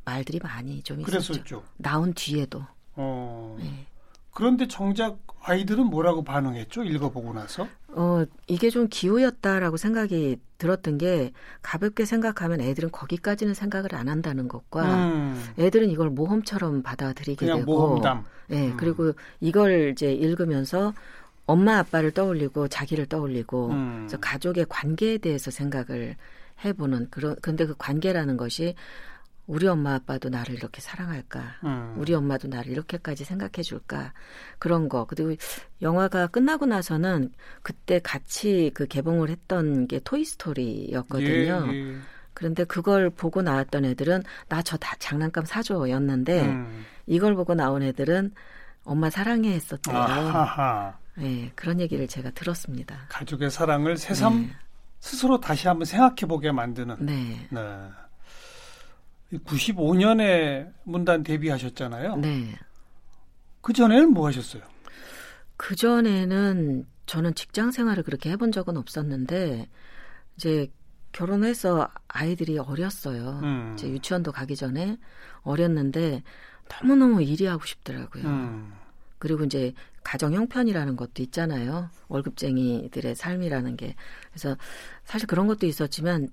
말들이 0.04 0.40
많이 0.43 0.83
좀 0.83 1.00
있었죠. 1.00 1.33
그랬었죠. 1.33 1.64
나온 1.76 2.12
뒤에도. 2.14 2.64
어. 2.95 3.57
네. 3.61 3.87
그런데 4.35 4.67
정작 4.69 5.19
아이들은 5.41 5.87
뭐라고 5.87 6.25
반응했죠? 6.25 6.85
읽어보고 6.85 7.33
나서? 7.35 7.69
어, 7.88 8.25
이게 8.47 8.71
좀 8.71 8.88
기우였다라고 8.91 9.76
생각이 9.76 10.38
들었던 10.59 10.99
게 10.99 11.33
가볍게 11.62 12.05
생각하면 12.05 12.61
애들은 12.61 12.91
거기까지는 12.91 13.55
생각을 13.55 13.95
안 13.95 14.09
한다는 14.09 14.49
것과 14.49 14.95
음. 14.95 15.45
애들은 15.59 15.91
이걸 15.91 16.11
모험처럼 16.11 16.83
받아들이게 16.83 17.47
되고 17.47 17.64
모험담. 17.64 18.25
네, 18.49 18.69
음. 18.69 18.76
그리고 18.76 19.12
이걸 19.41 19.91
이제 19.91 20.12
읽으면서 20.12 20.95
엄마 21.47 21.79
아빠를 21.79 22.11
떠올리고 22.11 22.69
자기를 22.69 23.07
떠올리고 23.07 23.69
음. 23.69 23.97
그래서 24.00 24.17
가족의 24.19 24.67
관계에 24.69 25.19
대해서 25.19 25.50
생각을 25.50 26.17
해보는 26.64 27.09
그런 27.11 27.37
근데 27.43 27.67
그 27.67 27.75
관계라는 27.76 28.37
것이 28.37 28.75
우리 29.46 29.66
엄마 29.68 29.94
아빠도 29.94 30.30
나를 30.30 30.54
이렇게 30.54 30.80
사랑할까? 30.80 31.56
음. 31.64 31.94
우리 31.98 32.14
엄마도 32.14 32.48
나를 32.48 32.72
이렇게까지 32.72 33.24
생각해 33.24 33.62
줄까? 33.62 34.12
그런 34.58 34.88
거. 34.88 35.04
그리고 35.04 35.34
영화가 35.82 36.28
끝나고 36.28 36.64
나서는 36.66 37.30
그때 37.62 37.98
같이 38.00 38.70
그 38.74 38.86
개봉을 38.86 39.28
했던 39.28 39.86
게 39.86 40.00
토이 40.02 40.24
스토리였거든요. 40.24 41.68
예, 41.72 41.74
예. 41.74 41.96
그런데 42.32 42.64
그걸 42.64 43.10
보고 43.10 43.42
나왔던 43.42 43.84
애들은 43.84 44.22
나 44.48 44.62
저 44.62 44.76
다 44.78 44.96
장난감 44.98 45.44
사줘였는데 45.44 46.42
음. 46.46 46.84
이걸 47.06 47.34
보고 47.34 47.54
나온 47.54 47.82
애들은 47.82 48.32
엄마 48.84 49.10
사랑해 49.10 49.52
했었대요. 49.52 49.96
아하하. 49.96 50.98
네, 51.16 51.52
그런 51.54 51.80
얘기를 51.80 52.08
제가 52.08 52.30
들었습니다. 52.30 52.98
가족의 53.08 53.50
사랑을 53.50 53.96
새삼 53.96 54.40
네. 54.42 54.50
스스로 55.00 55.38
다시 55.38 55.68
한번 55.68 55.84
생각해 55.84 56.26
보게 56.26 56.50
만드는. 56.50 56.96
네. 57.00 57.46
네. 57.50 57.60
95년에 59.41 60.73
문단 60.85 61.23
데뷔하셨잖아요. 61.23 62.17
네. 62.17 62.55
그 63.61 63.73
전에는 63.73 64.12
뭐 64.12 64.26
하셨어요? 64.26 64.62
그 65.57 65.75
전에는 65.76 66.87
저는 67.07 67.35
직장 67.35 67.71
생활을 67.71 68.03
그렇게 68.03 68.31
해본 68.31 68.53
적은 68.53 68.76
없었는데 68.76 69.69
이제 70.37 70.71
결혼해서 71.12 71.88
아이들이 72.09 72.59
어렸어요. 72.59 73.41
음. 73.43 73.75
이제 73.75 73.88
유치원도 73.88 74.33
가기 74.33 74.57
전에 74.57 74.99
어렸는데 75.43 76.23
너무 76.69 76.97
너무 76.97 77.23
일이 77.23 77.47
하고 77.47 77.64
싶더라고요. 77.64 78.25
음. 78.25 78.73
그리고 79.19 79.45
이제 79.45 79.73
가정 80.03 80.35
형편이라는 80.35 80.97
것도 80.97 81.23
있잖아요. 81.23 81.88
월급쟁이들의 82.09 83.14
삶이라는 83.14 83.76
게. 83.76 83.95
그래서 84.31 84.57
사실 85.05 85.26
그런 85.26 85.47
것도 85.47 85.67
있었지만 85.67 86.29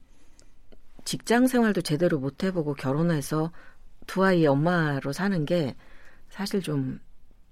직장 1.04 1.48
생활도 1.48 1.82
제대로 1.82 2.20
못 2.20 2.44
해보고 2.44 2.74
결혼해서 2.76 3.52
두 4.08 4.24
아이의 4.24 4.48
엄마로 4.48 5.14
사는 5.14 5.46
게 5.46 5.76
사실 6.30 6.62
좀 6.62 7.00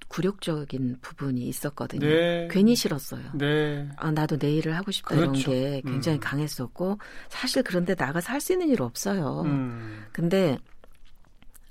굴욕적인 0.10 0.98
부분이 1.02 1.42
있었거든요. 1.42 2.08
네. 2.08 2.48
괜히 2.52 2.76
싫었어요. 2.76 3.32
네. 3.36 3.88
아, 3.96 4.12
나도 4.12 4.38
내 4.38 4.52
일을 4.52 4.76
하고 4.76 4.92
싶다 4.92 5.16
그렇죠. 5.16 5.52
이런 5.52 5.72
게 5.72 5.82
굉장히 5.86 6.18
음. 6.18 6.20
강했었고 6.20 6.98
사실 7.30 7.64
그런데 7.64 7.96
나가서 7.98 8.34
할수 8.34 8.54
있는 8.54 8.70
일 8.70 8.82
없어요. 8.82 9.44
음. 9.46 10.06
근데 10.12 10.58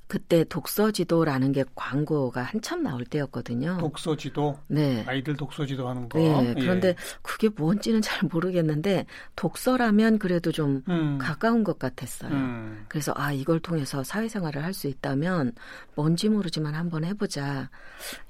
그때 0.08 0.42
독서지도라는 0.42 1.52
게 1.52 1.64
광고가 1.74 2.42
한참 2.42 2.82
나올 2.82 3.04
때였거든요. 3.04 3.76
독서지도? 3.78 4.58
네. 4.68 5.04
아이들 5.06 5.36
독서지도 5.36 5.86
하는 5.86 6.08
거? 6.08 6.18
네. 6.18 6.54
그런데 6.54 6.88
예. 6.88 6.94
그게 7.20 7.50
뭔지는 7.50 8.00
잘 8.00 8.26
모르겠는데, 8.32 9.04
독서라면 9.36 10.18
그래도 10.18 10.50
좀 10.50 10.82
음. 10.88 11.18
가까운 11.18 11.62
것 11.62 11.78
같았어요. 11.78 12.32
음. 12.32 12.86
그래서, 12.88 13.12
아, 13.16 13.32
이걸 13.32 13.60
통해서 13.60 14.02
사회생활을 14.02 14.64
할 14.64 14.72
수 14.72 14.86
있다면, 14.88 15.52
뭔지 15.94 16.28
모르지만 16.30 16.74
한번 16.74 17.04
해보자. 17.04 17.68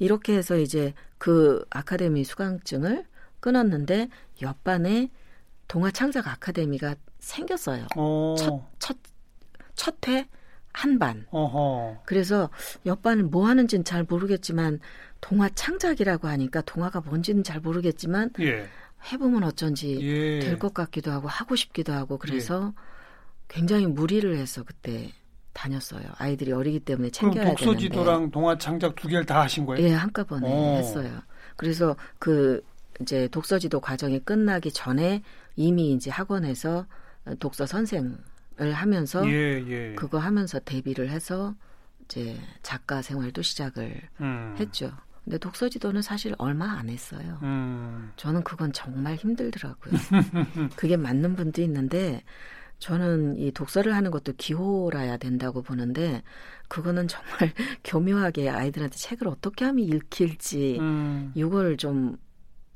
이렇게 0.01 0.37
해서 0.37 0.57
이제 0.57 0.95
그 1.19 1.65
아카데미 1.71 2.25
수강증을 2.25 3.05
끊었는데, 3.39 4.09
옆반에 4.43 5.11
동아창작 5.69 6.27
아카데미가 6.27 6.97
생겼어요. 7.21 7.87
오. 7.97 8.35
첫, 8.37 8.63
첫, 8.81 8.97
첫 9.77 9.95
회? 10.09 10.27
한반. 10.79 11.27
어허. 11.31 12.03
그래서 12.05 12.51
옆반은 12.87 13.33
뭐 13.33 13.49
하는지는 13.49 13.85
잘 13.85 14.05
모르겠지만 14.05 14.79
동화 15.21 15.49
창작이라고 15.49 16.29
하니까 16.29 16.61
동화가 16.61 17.01
뭔지는 17.01 17.43
잘 17.43 17.59
모르겠지만 17.59 18.31
예. 18.39 18.69
해보면 19.11 19.43
어쩐지 19.43 19.99
예. 20.01 20.39
될것 20.39 20.75
같기도 20.75 21.11
하고 21.11 21.27
하고 21.27 21.57
싶기도 21.57 21.93
하고 21.93 22.17
그래서 22.17 22.73
예. 22.77 22.83
굉장히 23.49 23.87
무리를 23.87 24.37
해서 24.37 24.63
그때 24.63 25.11
다녔어요. 25.53 26.05
아이들이 26.17 26.53
어리기 26.53 26.81
때문에 26.81 27.11
챙겨야 27.11 27.43
그럼 27.43 27.57
독서지도랑 27.57 28.15
되는데. 28.15 28.31
동화 28.31 28.57
창작 28.57 28.95
두 28.95 29.09
개를 29.09 29.27
다 29.27 29.41
하신 29.41 29.67
거예요? 29.67 29.85
예, 29.85 29.93
한꺼번에 29.93 30.47
오. 30.49 30.77
했어요. 30.77 31.11
그래서 31.57 31.97
그 32.21 32.65
이제 33.01 33.27
독서지도 33.29 33.81
과정이 33.81 34.21
끝나기 34.21 34.71
전에 34.71 35.23
이미 35.57 35.91
이제 35.91 36.09
학원에서 36.09 36.87
독서 37.41 37.67
선생 37.67 38.17
을 38.61 38.73
하면서 38.73 39.25
예, 39.31 39.65
예. 39.69 39.95
그거 39.95 40.19
하면서 40.19 40.59
데뷔를 40.59 41.11
해서 41.11 41.55
이제 42.05 42.37
작가 42.63 43.03
생활도 43.03 43.43
시작을 43.43 44.01
음. 44.21 44.57
했죠. 44.59 44.91
근데 45.25 45.39
독서 45.39 45.69
지도는 45.69 46.03
사실 46.03 46.35
얼마 46.39 46.79
안 46.79 46.89
했어요. 46.89 47.39
음. 47.43 48.11
저는 48.17 48.43
그건 48.43 48.73
정말 48.73 49.15
힘들더라고요. 49.15 49.95
그게 50.75 50.97
맞는 50.97 51.37
분도 51.37 51.61
있는데 51.63 52.23
저는 52.79 53.37
이 53.37 53.53
독서를 53.53 53.95
하는 53.95 54.11
것도 54.11 54.33
기호라야 54.37 55.19
된다고 55.19 55.63
보는데 55.63 56.23
그거는 56.69 57.09
정말 57.09 57.53
교묘하게 57.85 58.49
아이들한테 58.49 58.97
책을 58.97 59.29
어떻게 59.29 59.65
하면 59.67 59.85
읽힐지 59.85 60.79
음. 60.81 61.33
이걸 61.35 61.77
좀 61.77 62.17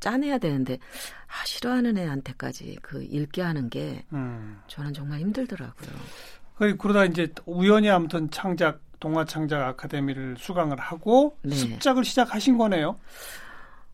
짜내야 0.02 0.38
되는데 0.38 0.78
아 1.26 1.44
싫어하는 1.46 1.96
애한테까지 1.96 2.78
그 2.82 3.02
읽게 3.04 3.40
하는 3.40 3.70
게 3.70 4.04
음. 4.12 4.60
저는 4.66 4.92
정말 4.92 5.20
힘들더라고요. 5.20 5.90
그러다 6.78 7.06
이제 7.06 7.32
우연히 7.46 7.88
아무튼 7.88 8.30
창작 8.30 8.80
동화 9.00 9.24
창작 9.24 9.62
아카데미를 9.62 10.36
수강을 10.38 10.78
하고 10.78 11.38
네. 11.42 11.54
습작을 11.54 12.04
시작하신 12.04 12.58
거네요. 12.58 12.98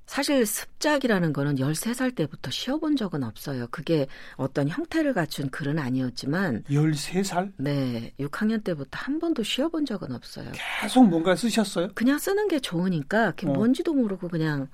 사실 0.06 0.46
습작이라는 0.46 1.34
거는 1.34 1.56
13살 1.56 2.14
때부터 2.14 2.50
쉬어본 2.50 2.96
적은 2.96 3.22
없어요. 3.22 3.66
그게 3.70 4.06
어떤 4.36 4.66
형태를 4.68 5.12
갖춘 5.12 5.50
글은 5.50 5.78
아니었지만 5.78 6.64
13살? 6.64 7.52
네. 7.58 8.12
6학년 8.18 8.64
때부터 8.64 8.90
한 8.92 9.18
번도 9.18 9.42
쉬어본 9.42 9.84
적은 9.84 10.12
없어요. 10.12 10.50
계속 10.80 11.06
뭔가 11.06 11.36
쓰셨어요? 11.36 11.88
그냥 11.94 12.18
쓰는 12.18 12.48
게 12.48 12.58
좋으니까 12.58 13.34
어. 13.44 13.46
뭔지도 13.46 13.92
모르고 13.92 14.28
그냥 14.28 14.68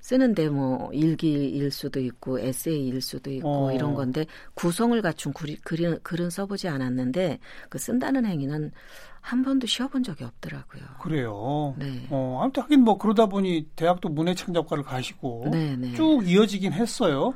쓰는데 0.00 0.48
뭐 0.48 0.90
일기일 0.92 1.70
수도 1.70 2.00
있고 2.00 2.38
에세이일 2.38 3.00
수도 3.00 3.30
있고 3.30 3.66
어. 3.66 3.72
이런 3.72 3.94
건데 3.94 4.26
구성을 4.54 5.00
갖춘 5.02 5.32
글이, 5.32 5.56
글은, 5.56 6.00
글은 6.02 6.30
써보지 6.30 6.68
않았는데 6.68 7.38
그 7.68 7.78
쓴다는 7.78 8.24
행위는 8.24 8.72
한 9.20 9.42
번도 9.42 9.66
쉬어본 9.66 10.04
적이 10.04 10.24
없더라고요. 10.24 10.82
그래요. 11.00 11.74
네. 11.76 12.06
어, 12.10 12.40
아무튼 12.42 12.62
하긴 12.62 12.82
뭐 12.82 12.96
그러다 12.96 13.26
보니 13.26 13.66
대학도 13.76 14.08
문해창작과를 14.08 14.84
가시고 14.84 15.48
네네. 15.50 15.76
네. 15.76 15.94
쭉 15.94 16.22
이어지긴 16.26 16.72
했어요. 16.72 17.34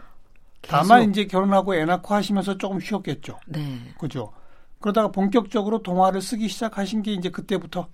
계속. 0.63 0.77
다만 0.77 1.11
이제 1.11 1.27
결혼하고 1.27 1.75
애 1.75 1.85
낳고 1.85 2.15
하시면서 2.15 2.57
조금 2.57 2.79
쉬었겠죠. 2.79 3.39
네. 3.47 3.79
그죠. 3.99 4.33
그러다가 4.81 5.11
본격적으로 5.11 5.83
동화를 5.83 6.23
쓰기 6.23 6.49
시작하신 6.49 7.03
게 7.03 7.13
이제 7.13 7.31
그때부터 7.31 7.89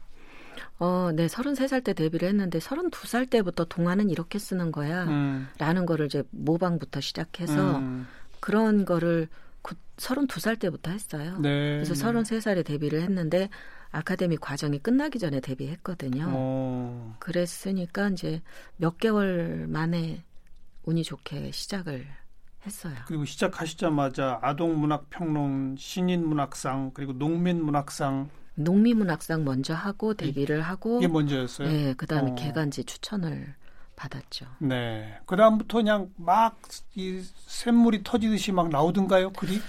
어, 0.78 1.10
네, 1.14 1.26
33살 1.26 1.84
때 1.84 1.92
데뷔를 1.92 2.28
했는데 2.28 2.58
32살 2.58 3.30
때부터 3.30 3.64
동화는 3.64 4.10
이렇게 4.10 4.38
쓰는 4.38 4.72
거야. 4.72 5.04
음. 5.04 5.48
라는 5.58 5.86
거를 5.86 6.06
이제 6.06 6.22
모방부터 6.30 7.00
시작해서 7.00 7.78
음. 7.78 8.06
그런 8.40 8.84
거를 8.84 9.28
32살 9.98 10.58
때부터 10.58 10.90
했어요. 10.90 11.38
네. 11.40 11.82
그래서 11.82 11.94
33살에 11.94 12.64
데뷔를 12.64 13.02
했는데 13.02 13.48
아카데미 13.90 14.36
과정이 14.36 14.78
끝나기 14.78 15.18
전에 15.18 15.40
데뷔했거든요. 15.40 16.24
오. 16.24 16.30
어. 16.30 17.16
그랬으니까 17.18 18.08
이제 18.10 18.42
몇 18.76 18.98
개월 18.98 19.66
만에 19.68 20.24
운이 20.84 21.02
좋게 21.02 21.50
시작을 21.52 22.06
했어요. 22.64 22.94
그리고 23.06 23.24
시작하시자마자 23.24 24.38
아동문학평론, 24.42 25.76
신인문학상, 25.78 26.92
그리고 26.94 27.12
농민문학상 27.12 28.30
농미문학상 28.62 29.44
먼저 29.44 29.74
하고 29.74 30.14
데뷔를 30.14 30.62
하고 30.62 30.98
이게 30.98 31.08
먼저였어요. 31.08 31.68
네, 31.68 31.94
그다음에 31.94 32.32
어. 32.32 32.34
개간지 32.34 32.84
추천을 32.84 33.54
받았죠. 33.96 34.46
네. 34.60 35.18
그다음부터 35.26 35.78
그냥 35.78 36.10
막 36.16 36.58
이 36.94 37.22
샘물이 37.46 38.02
터지듯이 38.02 38.50
막 38.52 38.68
나오던가요, 38.70 39.30
글이? 39.30 39.60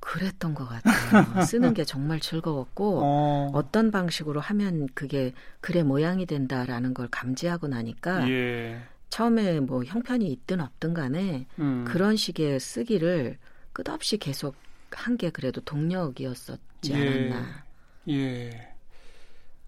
그랬던 0.00 0.54
것 0.54 0.66
같아요. 0.68 1.40
쓰는 1.44 1.72
게 1.74 1.84
정말 1.84 2.20
즐거웠고 2.20 3.00
어. 3.02 3.68
떤 3.72 3.90
방식으로 3.90 4.40
하면 4.40 4.86
그게 4.94 5.32
글의 5.62 5.84
모양이 5.84 6.26
된다라는 6.26 6.92
걸 6.94 7.08
감지하고 7.08 7.66
나니까 7.68 8.28
예. 8.30 8.82
처음에 9.08 9.60
뭐 9.60 9.82
형편이 9.84 10.26
있든 10.30 10.60
없든 10.60 10.94
간에 10.94 11.46
음. 11.58 11.84
그런 11.86 12.16
식의 12.16 12.60
쓰기를 12.60 13.38
끝없이 13.72 14.18
계속 14.18 14.54
한 14.90 15.16
게 15.16 15.30
그래도 15.30 15.60
동력이었었지 15.62 16.92
예. 16.92 17.28
않았나. 17.30 17.64
예. 18.08 18.50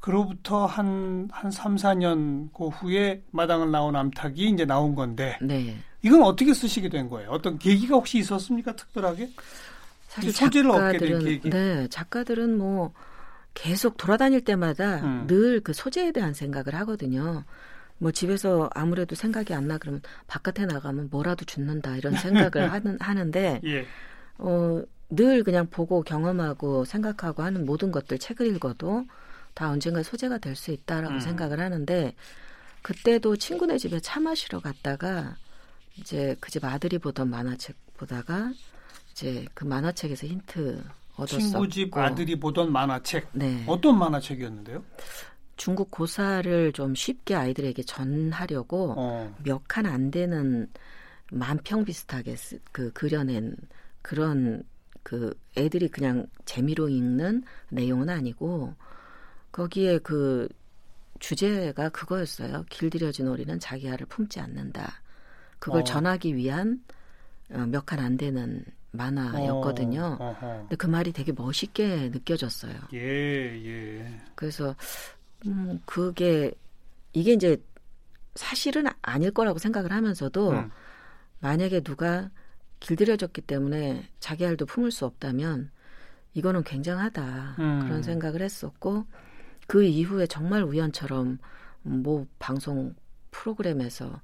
그로부터 0.01 0.65
한, 0.67 1.29
한 1.33 1.51
3, 1.51 1.77
4년 1.77 2.49
그 2.55 2.69
후에 2.69 3.23
마당을 3.33 3.71
나온 3.71 3.97
암탉이 3.97 4.37
이제 4.51 4.65
나온 4.65 4.95
건데. 4.95 5.37
네. 5.43 5.77
이건 6.03 6.23
어떻게 6.23 6.55
쓰시게 6.55 6.89
된 6.89 7.09
거예요? 7.09 7.31
어떤 7.31 7.59
계기가 7.59 7.97
혹시 7.97 8.19
있었습니까? 8.19 8.77
특별하게? 8.77 9.29
사실 10.07 10.33
소재를 10.33 10.71
얻게 10.71 10.99
된 10.99 11.19
계기. 11.19 11.51
네, 11.51 11.87
작가들은 11.89 12.57
뭐 12.57 12.93
계속 13.55 13.97
돌아다닐 13.97 14.41
때마다 14.41 15.03
음. 15.03 15.25
늘그 15.27 15.73
소재에 15.73 16.13
대한 16.13 16.33
생각을 16.33 16.75
하거든요. 16.77 17.45
뭐 17.99 18.13
집에서 18.13 18.71
아무래도 18.75 19.17
생각이 19.17 19.53
안 19.53 19.67
나 19.67 19.77
그러면 19.77 20.01
바깥에 20.29 20.65
나가면 20.67 21.09
뭐라도 21.11 21.45
죽는다 21.45 21.97
이런 21.97 22.15
생각을 22.15 22.71
하는 22.73 22.97
하는데 23.01 23.61
예. 23.65 23.85
어 24.39 24.81
늘 25.11 25.43
그냥 25.43 25.67
보고 25.71 26.03
경험하고 26.03 26.85
생각하고 26.85 27.43
하는 27.43 27.65
모든 27.65 27.91
것들 27.91 28.19
책을 28.19 28.47
읽어도 28.55 29.07
다 29.55 29.71
언젠가 29.71 30.03
소재가 30.03 30.39
될 30.39 30.55
수 30.55 30.71
있다라고 30.71 31.15
음. 31.15 31.21
생각을 31.21 31.61
하는데 31.61 32.15
그때도 32.83 33.37
친구네 33.37 33.79
집에 33.79 34.01
차 34.01 34.21
마시러 34.21 34.61
갔다가 34.61 35.37
이제 35.97 36.37
그 36.41 36.51
집 36.51 36.65
아들이 36.65 36.99
보던 36.99 37.29
만화책 37.31 37.77
보다가 37.97 38.53
이제 39.13 39.45
그 39.55 39.65
만화책에서 39.65 40.27
힌트 40.27 40.85
얻었었고 41.17 41.41
친구 41.41 41.69
집 41.69 41.97
아들이 41.97 42.39
보던 42.39 42.71
만화책 42.71 43.29
네. 43.33 43.65
어떤 43.67 43.99
만화책이었는데요? 43.99 44.85
중국 45.57 45.91
고사를 45.91 46.73
좀 46.73 46.95
쉽게 46.95 47.35
아이들에게 47.35 47.83
전하려고 47.83 48.95
어. 48.97 49.35
몇칸 49.43 49.87
안 49.87 50.11
되는 50.13 50.71
만평 51.33 51.85
비슷하게 51.85 52.37
그 52.71 52.93
그려낸 52.93 53.57
그런 54.03 54.63
그 55.09 55.33
애들이 55.57 55.89
그냥 55.89 56.27
재미로 56.45 56.91
읽는 56.91 57.43
내용은 57.71 58.11
아니고 58.11 58.75
거기에 59.53 60.01
그 60.01 60.47
주제가 61.19 61.89
그거였어요. 61.89 62.67
길들여진 62.69 63.27
오리는 63.27 63.59
자기 63.59 63.89
알을 63.89 64.05
품지 64.05 64.39
않는다. 64.39 65.01
그걸 65.59 65.81
어. 65.81 65.85
전하기 65.85 66.37
위한 66.37 66.85
어, 67.51 67.61
몇칸 67.61 68.01
안 68.01 68.19
되는 68.19 68.63
만화였거든요. 68.91 70.19
어. 70.21 70.37
근데 70.41 70.77
그 70.77 70.87
말이 70.87 71.11
되게 71.15 71.33
멋있게 71.33 72.11
느껴졌어요. 72.11 72.75
예, 72.93 72.99
예. 72.99 74.21
그래서 74.35 74.77
음, 75.47 75.81
그게 75.87 76.53
이게 77.15 77.33
이제 77.33 77.57
사실은 78.35 78.85
아닐 79.01 79.31
거라고 79.31 79.59
생각을 79.59 79.91
하면서도 79.91 80.51
음. 80.51 80.71
만약에 81.41 81.81
누가 81.81 82.29
길들여졌기 82.81 83.43
때문에 83.43 84.09
자기 84.21 84.47
알도 84.47 84.67
품을 84.67 84.91
수 84.91 85.05
없다면 85.05 85.71
이거는 86.35 86.63
굉장하다 86.63 87.57
음. 87.59 87.81
그런 87.83 88.03
생각을 88.03 88.43
했었고 88.43 89.07
그 89.67 89.85
이후에 89.85 90.27
정말 90.27 90.63
우연처럼 90.63 91.39
뭐 91.83 92.27
방송 92.39 92.95
프로그램에서 93.31 94.21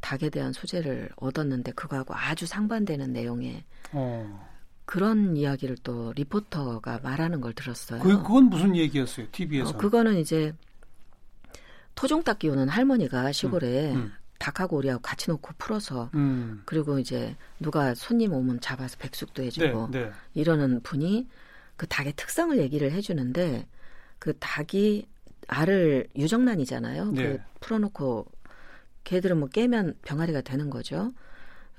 닭에 0.00 0.28
대한 0.28 0.52
소재를 0.52 1.08
얻었는데 1.16 1.72
그거하고 1.72 2.14
아주 2.14 2.46
상반되는 2.46 3.12
내용의 3.12 3.64
어. 3.92 4.54
그런 4.84 5.36
이야기를 5.36 5.78
또 5.82 6.12
리포터가 6.14 7.00
말하는 7.02 7.40
걸 7.40 7.54
들었어요. 7.54 8.02
그, 8.02 8.18
그건 8.18 8.50
무슨 8.50 8.76
얘기였어요? 8.76 9.26
TV에서? 9.32 9.70
어, 9.70 9.76
그거는 9.78 10.18
이제 10.18 10.52
토종 11.94 12.22
닭 12.22 12.40
키우는 12.40 12.68
할머니가 12.68 13.32
시골에 13.32 13.92
음, 13.92 13.96
음. 13.96 14.12
닭하고 14.44 14.76
오리하고 14.76 15.00
같이 15.00 15.30
놓고 15.30 15.54
풀어서 15.56 16.10
음. 16.14 16.62
그리고 16.66 16.98
이제 16.98 17.34
누가 17.60 17.94
손님 17.94 18.34
오면 18.34 18.60
잡아서 18.60 18.96
백숙도 18.98 19.42
해주고 19.42 19.88
네, 19.90 20.04
네. 20.04 20.10
이러는 20.34 20.82
분이 20.82 21.26
그 21.76 21.86
닭의 21.86 22.12
특성을 22.16 22.56
얘기를 22.58 22.92
해주는데 22.92 23.66
그 24.18 24.34
닭이 24.38 25.06
알을 25.48 26.08
유정란이잖아요. 26.16 27.12
네. 27.12 27.22
그 27.22 27.38
풀어놓고 27.60 28.26
걔들은 29.04 29.38
뭐 29.38 29.48
깨면 29.48 29.94
병아리가 30.02 30.42
되는 30.42 30.68
거죠. 30.68 31.12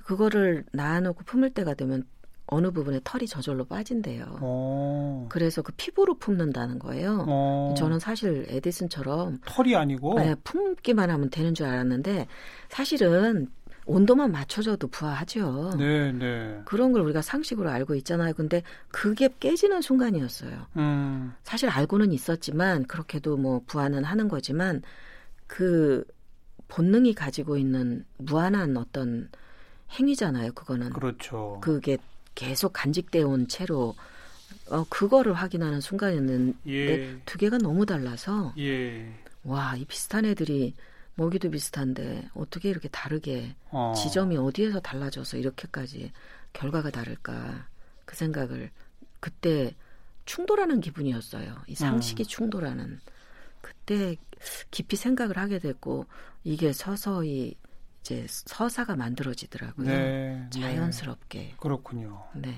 그거를 0.04 0.64
낳아놓고 0.72 1.24
품을 1.24 1.50
때가 1.50 1.74
되면 1.74 2.04
어느 2.46 2.70
부분에 2.70 3.00
털이 3.02 3.26
저절로 3.26 3.64
빠진대요. 3.64 4.38
오. 4.40 4.42
어. 4.42 5.26
그래서 5.28 5.62
그 5.62 5.72
피부로 5.76 6.16
품는다는 6.16 6.78
거예요. 6.78 7.24
오. 7.26 7.70
어. 7.72 7.74
저는 7.76 7.98
사실 7.98 8.46
에디슨처럼 8.48 9.40
털이 9.44 9.74
아니고 9.74 10.14
네, 10.14 10.34
품기만 10.44 11.10
하면 11.10 11.30
되는 11.30 11.54
줄 11.54 11.66
알았는데 11.66 12.26
사실은 12.68 13.48
온도만 13.86 14.32
맞춰줘도 14.32 14.88
부화하죠. 14.88 15.74
네, 15.78 16.12
네. 16.12 16.60
그런 16.64 16.92
걸 16.92 17.02
우리가 17.02 17.22
상식으로 17.22 17.70
알고 17.70 17.94
있잖아요. 17.96 18.34
근데 18.34 18.62
그게 18.88 19.28
깨지는 19.38 19.80
순간이었어요. 19.80 20.66
음. 20.76 21.32
사실 21.44 21.68
알고는 21.68 22.12
있었지만 22.12 22.84
그렇게도 22.86 23.36
뭐 23.36 23.62
부화는 23.66 24.02
하는 24.02 24.28
거지만 24.28 24.82
그 25.46 26.04
본능이 26.68 27.14
가지고 27.14 27.56
있는 27.56 28.04
무한한 28.18 28.76
어떤 28.76 29.30
행위잖아요. 29.92 30.52
그거는. 30.52 30.90
그렇죠. 30.90 31.58
그게 31.62 31.96
계속 32.36 32.72
간직되어 32.72 33.26
온 33.26 33.48
채로 33.48 33.96
어, 34.68 34.84
그거를 34.88 35.34
확인하는 35.34 35.80
순간이었는데 35.80 36.58
예. 36.68 37.20
두 37.24 37.38
개가 37.38 37.58
너무 37.58 37.84
달라서 37.84 38.54
예. 38.58 39.12
와, 39.42 39.74
이 39.76 39.84
비슷한 39.84 40.24
애들이 40.24 40.74
먹이도 41.16 41.50
비슷한데 41.50 42.28
어떻게 42.34 42.68
이렇게 42.68 42.88
다르게 42.88 43.56
어. 43.70 43.94
지점이 43.96 44.36
어디에서 44.36 44.80
달라져서 44.80 45.38
이렇게까지 45.38 46.12
결과가 46.52 46.90
다를까 46.90 47.66
그 48.04 48.14
생각을 48.14 48.70
그때 49.18 49.74
충돌하는 50.26 50.80
기분이었어요. 50.80 51.56
이 51.68 51.74
상식이 51.74 52.24
음. 52.24 52.26
충돌하는 52.26 53.00
그때 53.60 54.16
깊이 54.70 54.96
생각을 54.96 55.38
하게 55.38 55.58
됐고 55.58 56.06
이게 56.44 56.72
서서히 56.72 57.56
이제 58.06 58.24
서사가 58.28 58.94
만들어지더라고요. 58.94 59.88
네, 59.88 60.48
네. 60.54 60.60
자연스럽게. 60.60 61.38
네. 61.38 61.54
그렇군요. 61.58 62.22
네. 62.34 62.56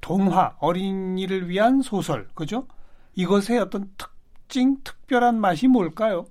동화 0.00 0.56
어린이를 0.58 1.50
위한 1.50 1.82
소설 1.82 2.26
그죠? 2.34 2.66
이것의 3.14 3.58
어떤 3.60 3.92
특징 3.98 4.78
특별한 4.82 5.38
맛이 5.38 5.68
뭘까요? 5.68 6.24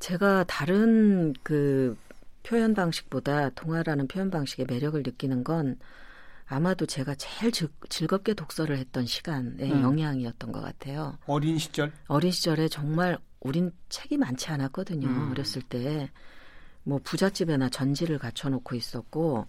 제가 0.00 0.44
다른 0.44 1.32
그 1.42 1.96
표현 2.42 2.74
방식보다 2.74 3.50
동화라는 3.50 4.06
표현 4.06 4.30
방식의 4.30 4.66
매력을 4.68 5.02
느끼는 5.02 5.44
건 5.44 5.78
아마도 6.46 6.84
제가 6.84 7.14
제일 7.14 7.52
즐, 7.52 7.68
즐겁게 7.88 8.34
독서를 8.34 8.76
했던 8.76 9.06
시간의 9.06 9.72
음. 9.72 9.82
영향이었던 9.82 10.52
것 10.52 10.60
같아요. 10.60 11.16
어린 11.26 11.58
시절? 11.58 11.90
어린 12.06 12.30
시절에 12.30 12.68
정말 12.68 13.18
우린 13.40 13.72
책이 13.88 14.18
많지 14.18 14.50
않았거든요. 14.50 15.08
음. 15.08 15.30
어렸을 15.30 15.62
때. 15.62 16.10
뭐 16.84 17.00
부잣집에나 17.02 17.68
전지를 17.68 18.18
갖춰놓고 18.18 18.74
있었고 18.76 19.46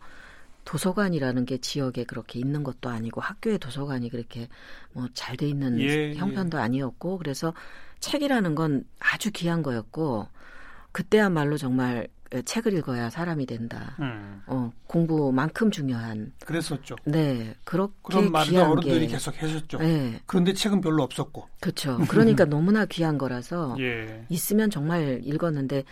도서관이라는 0.66 1.46
게 1.46 1.58
지역에 1.58 2.04
그렇게 2.04 2.38
있는 2.40 2.64
것도 2.64 2.90
아니고 2.90 3.22
학교에 3.22 3.58
도서관이 3.58 4.10
그렇게 4.10 4.48
뭐 4.94 5.08
잘 5.14 5.38
돼 5.38 5.48
있는 5.48 5.80
예, 5.80 6.12
예. 6.12 6.16
형편도 6.16 6.58
예. 6.58 6.62
아니었고 6.62 7.18
그래서 7.18 7.54
책이라는 8.00 8.56
건 8.56 8.84
아주 9.00 9.32
귀한 9.32 9.64
거였고 9.64 10.28
그때야말로 10.92 11.58
정말 11.58 12.08
책을 12.46 12.74
읽어야 12.74 13.10
사람이 13.10 13.48
된다. 13.48 13.96
음. 14.00 14.44
어, 14.46 14.72
공부만큼 14.86 15.72
중요한. 15.72 16.32
그랬었죠. 16.46 16.96
네, 17.06 17.56
그렇게 17.64 17.94
그런 18.04 18.32
말을 18.32 18.56
어른들이 18.58 19.08
게. 19.08 19.08
계속 19.08 19.42
하셨죠. 19.42 19.80
네. 19.80 20.22
그런데 20.28 20.54
책은 20.54 20.82
별로 20.82 21.02
없었고. 21.04 21.48
그렇죠. 21.60 21.98
그러니까 22.08 22.46
너무나 22.46 22.86
귀한 22.86 23.18
거라서 23.18 23.76
예. 23.80 24.26
있으면 24.30 24.70
정말 24.70 25.22
읽었는데 25.24 25.84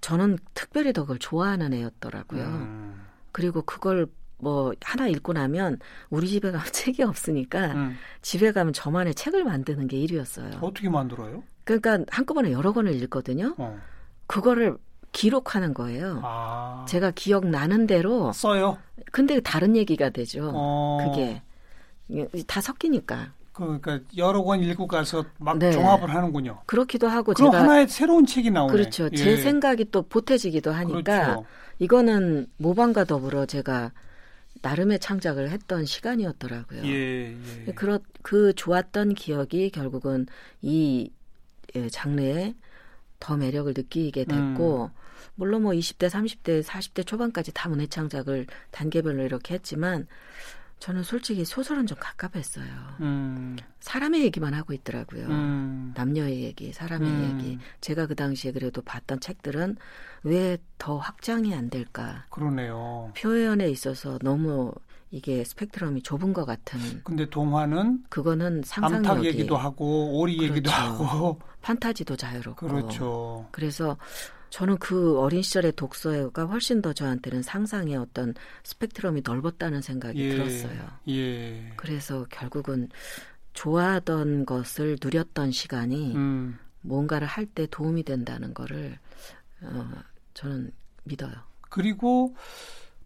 저는 0.00 0.38
특별히 0.54 0.92
더 0.92 1.02
그걸 1.02 1.18
좋아하는 1.18 1.72
애였더라고요. 1.72 2.42
음. 2.44 3.06
그리고 3.32 3.62
그걸 3.62 4.06
뭐 4.38 4.72
하나 4.82 5.06
읽고 5.06 5.32
나면 5.34 5.78
우리 6.08 6.28
집에 6.28 6.50
가면 6.50 6.66
책이 6.72 7.02
없으니까 7.02 7.72
음. 7.74 7.96
집에 8.22 8.52
가면 8.52 8.72
저만의 8.72 9.14
책을 9.14 9.44
만드는 9.44 9.88
게 9.88 9.98
일이었어요. 9.98 10.58
어떻게 10.60 10.88
만들어요? 10.88 11.42
그러니까 11.64 12.04
한꺼번에 12.08 12.52
여러 12.52 12.72
권을 12.72 12.94
읽거든요. 13.02 13.54
어. 13.58 13.78
그거를 14.26 14.76
기록하는 15.12 15.74
거예요. 15.74 16.20
아. 16.22 16.84
제가 16.88 17.10
기억 17.12 17.46
나는 17.46 17.86
대로 17.86 18.32
써요. 18.32 18.78
근데 19.12 19.40
다른 19.40 19.76
얘기가 19.76 20.10
되죠. 20.10 20.50
어. 20.54 20.98
그게 21.12 21.42
다 22.46 22.60
섞이니까. 22.60 23.32
그러니까 23.52 24.00
여러 24.16 24.42
권 24.42 24.62
읽고 24.62 24.86
가서 24.86 25.24
막 25.38 25.58
네. 25.58 25.72
종합을 25.72 26.14
하는군요. 26.14 26.62
그렇기도 26.66 27.08
하고 27.08 27.32
그럼 27.32 27.50
제가 27.50 27.62
하나의 27.64 27.88
새로운 27.88 28.26
책이 28.26 28.50
나오네. 28.50 28.72
그렇죠. 28.72 29.08
예. 29.12 29.16
제 29.16 29.36
생각이 29.36 29.86
또 29.90 30.02
보태지기도 30.02 30.72
하니까 30.72 31.02
그렇죠. 31.02 31.44
이거는 31.78 32.46
모방과 32.58 33.04
더불어 33.04 33.46
제가 33.46 33.92
나름의 34.62 34.98
창작을 34.98 35.50
했던 35.50 35.84
시간이었더라고요. 35.84 36.84
예, 36.84 37.36
예. 37.66 37.72
그렇 37.74 38.00
그 38.22 38.52
좋았던 38.54 39.14
기억이 39.14 39.70
결국은 39.70 40.26
이 40.62 41.10
예, 41.74 41.88
장르에 41.88 42.54
더 43.18 43.36
매력을 43.36 43.72
느끼게 43.76 44.24
됐고 44.24 44.84
음. 44.84 45.00
물론 45.34 45.62
뭐 45.62 45.72
20대, 45.72 46.10
30대, 46.10 46.62
40대 46.62 47.06
초반까지 47.06 47.52
다 47.54 47.68
문예 47.68 47.86
창작을 47.86 48.46
단계별로 48.70 49.22
이렇게 49.24 49.54
했지만 49.54 50.06
저는 50.80 51.02
솔직히 51.02 51.44
소설은 51.44 51.86
좀 51.86 51.96
갑갑했어요. 52.00 52.64
음. 53.00 53.56
사람의 53.80 54.22
얘기만 54.24 54.54
하고 54.54 54.72
있더라고요. 54.72 55.26
음. 55.26 55.92
남녀의 55.94 56.42
얘기, 56.42 56.72
사람의 56.72 57.08
음. 57.08 57.38
얘기. 57.38 57.58
제가 57.82 58.06
그 58.06 58.14
당시에 58.14 58.50
그래도 58.52 58.82
봤던 58.82 59.20
책들은 59.20 59.76
왜 60.24 60.56
더 60.78 60.96
확장이 60.96 61.54
안 61.54 61.68
될까? 61.68 62.24
그러네요. 62.30 63.12
표현에 63.16 63.68
있어서 63.68 64.18
너무 64.22 64.72
이게 65.10 65.44
스펙트럼이 65.44 66.02
좁은 66.02 66.32
것 66.32 66.46
같은. 66.46 66.80
근데 67.04 67.28
동화는 67.28 68.04
그거는 68.08 68.62
상상력이 68.64 69.08
암탉 69.08 69.24
얘기도 69.26 69.56
하고 69.58 70.18
오리 70.18 70.36
그렇죠. 70.38 70.52
얘기도 70.54 70.70
하고 70.70 71.40
판타지도 71.60 72.16
자유롭고. 72.16 72.66
그렇죠. 72.68 73.46
그래서 73.50 73.98
저는 74.50 74.78
그 74.78 75.18
어린 75.18 75.42
시절의 75.42 75.72
독서가 75.76 76.44
훨씬 76.46 76.82
더 76.82 76.92
저한테는 76.92 77.42
상상의 77.42 77.96
어떤 77.96 78.34
스펙트럼이 78.64 79.22
넓었다는 79.24 79.80
생각이 79.80 80.20
예, 80.20 80.30
들었어요. 80.30 80.88
예. 81.08 81.72
그래서 81.76 82.26
결국은 82.30 82.88
좋아하던 83.54 84.46
것을 84.46 84.96
누렸던 85.02 85.50
시간이 85.52 86.14
음. 86.14 86.58
뭔가를 86.82 87.26
할 87.26 87.46
때 87.46 87.66
도움이 87.70 88.04
된다는 88.04 88.54
거를 88.54 88.98
어, 89.62 89.88
저는 90.34 90.72
믿어요. 91.04 91.32
그리고 91.68 92.34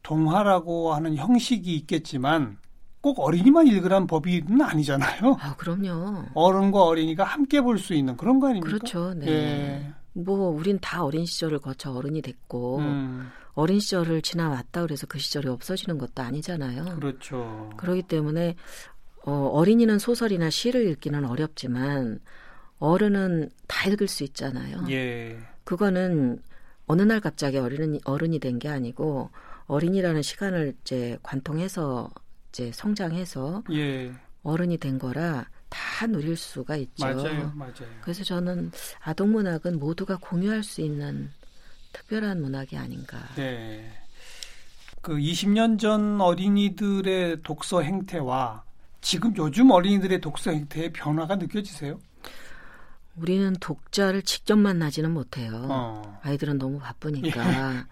동화라고 0.02 0.94
하는 0.94 1.16
형식이 1.16 1.74
있겠지만 1.76 2.59
꼭 3.00 3.20
어린이만 3.20 3.66
읽으란 3.66 4.07
법이는 4.07 4.61
아니잖아요. 4.62 5.37
아, 5.40 5.57
그럼요. 5.57 6.26
어른과 6.35 6.85
어린이가 6.85 7.24
함께 7.24 7.61
볼 7.61 7.78
수 7.78 7.94
있는 7.94 8.16
그런 8.16 8.38
거 8.40 8.46
아닙니까? 8.48 8.66
그렇죠. 8.68 9.12
네. 9.14 9.26
예. 9.28 9.92
뭐 10.14 10.48
우린 10.48 10.79
다 10.81 11.05
어린 11.05 11.27
시절을 11.27 11.59
거쳐 11.59 11.92
어른이 11.92 12.22
됐고 12.22 12.79
음. 12.79 13.31
어린 13.55 13.81
시절을 13.81 14.22
지나왔다 14.22 14.83
그래서 14.83 15.07
그 15.07 15.18
시절이 15.18 15.48
없어지는 15.48 15.98
것도 15.98 16.22
아니잖아요. 16.22 16.96
그렇죠. 16.96 17.70
그렇기 17.77 18.03
때문에 18.03 18.57
어, 19.27 19.33
어린이는 19.53 19.98
소설이나 19.98 20.50
시를 20.50 20.87
읽기는 20.88 21.24
어렵지만 21.24 22.20
어른은 22.79 23.50
다 23.66 23.88
읽을 23.88 24.09
수 24.09 24.22
있잖아요. 24.24 24.85
예. 24.90 25.38
그거는 25.64 26.40
어느 26.87 27.03
날 27.03 27.20
갑자기 27.20 27.59
어른이 27.59 28.00
어른이 28.05 28.38
된 28.40 28.59
게 28.59 28.68
아니고 28.68 29.31
어린이라는 29.66 30.20
시간을 30.22 30.74
이제 30.83 31.18
관통해서 31.22 32.11
이제 32.50 32.70
성장해서 32.72 33.64
예. 33.72 34.12
어른이 34.42 34.77
된 34.79 34.98
거라 34.98 35.46
다 35.74 36.06
누릴 36.06 36.37
수가 36.37 36.76
있죠. 36.76 37.04
맞아요, 37.04 37.52
맞아요. 37.56 37.88
그래서 38.00 38.22
저는 38.22 38.70
아동 39.00 39.32
문학은 39.32 39.80
모두가 39.80 40.18
공유할 40.20 40.62
수 40.62 40.80
있는 40.80 41.32
특별한 41.92 42.40
문학이 42.40 42.76
아닌가. 42.76 43.18
네. 43.34 43.92
그 45.02 45.16
20년 45.16 45.78
전 45.78 46.20
어린이들의 46.20 47.42
독서 47.42 47.82
행태와 47.82 48.62
지금 49.00 49.37
요즘 49.37 49.70
어린이들의 49.72 50.20
독서 50.20 50.52
행태의 50.52 50.92
변화가 50.92 51.37
느껴지세요? 51.37 51.98
우리는 53.16 53.52
독자를 53.60 54.22
직접 54.22 54.56
만나지는 54.56 55.10
못해요. 55.12 55.66
어. 55.68 56.20
아이들은 56.22 56.58
너무 56.58 56.78
바쁘니까. 56.78 57.28
예. 57.76 57.84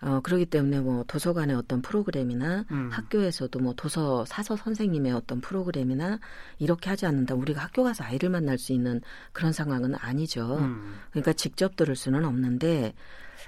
어, 0.00 0.20
그러기 0.22 0.46
때문에 0.46 0.80
뭐 0.80 1.04
도서관의 1.06 1.56
어떤 1.56 1.80
프로그램이나 1.80 2.64
음. 2.70 2.90
학교에서도 2.92 3.58
뭐 3.58 3.72
도서 3.74 4.24
사서 4.26 4.56
선생님의 4.56 5.12
어떤 5.12 5.40
프로그램이나 5.40 6.18
이렇게 6.58 6.90
하지 6.90 7.06
않는다. 7.06 7.34
우리가 7.34 7.62
학교 7.62 7.84
가서 7.84 8.04
아이를 8.04 8.28
만날 8.28 8.58
수 8.58 8.72
있는 8.72 9.00
그런 9.32 9.52
상황은 9.52 9.94
아니죠. 9.94 10.58
음. 10.58 10.96
그러니까 11.10 11.32
직접 11.32 11.76
들을 11.76 11.96
수는 11.96 12.24
없는데 12.24 12.94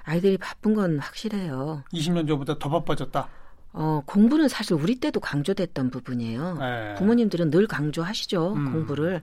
아이들이 0.04 0.38
바쁜 0.38 0.74
건 0.74 0.98
확실해요. 0.98 1.85
20년 1.92 2.26
전보다 2.26 2.59
더 2.59 2.70
바빠졌다. 2.70 3.28
어, 3.72 4.02
공부는 4.06 4.48
사실 4.48 4.74
우리 4.74 4.98
때도 4.98 5.20
강조됐던 5.20 5.90
부분이에요. 5.90 6.54
네. 6.59 6.94
부모님들은 6.94 7.50
늘 7.50 7.66
강조하시죠. 7.66 8.54
음. 8.54 8.72
공부를. 8.72 9.20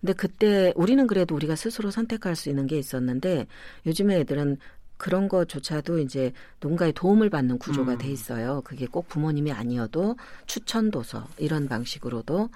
근데 0.00 0.12
그때 0.12 0.72
우리는 0.76 1.04
그래도 1.08 1.34
우리가 1.34 1.56
스스로 1.56 1.90
선택할 1.90 2.36
수 2.36 2.48
있는 2.48 2.68
게 2.68 2.78
있었는데 2.78 3.48
요즘에 3.86 4.20
애들은 4.20 4.58
그런 4.98 5.28
것조차도 5.28 6.00
이제 6.00 6.32
누군가의 6.60 6.92
도움을 6.92 7.30
받는 7.30 7.58
구조가 7.58 7.92
음. 7.92 7.98
돼 7.98 8.10
있어요. 8.10 8.60
그게 8.62 8.86
꼭 8.86 9.08
부모님이 9.08 9.52
아니어도 9.52 10.16
추천 10.46 10.90
도서 10.90 11.26
이런 11.38 11.68
방식으로도 11.68 12.50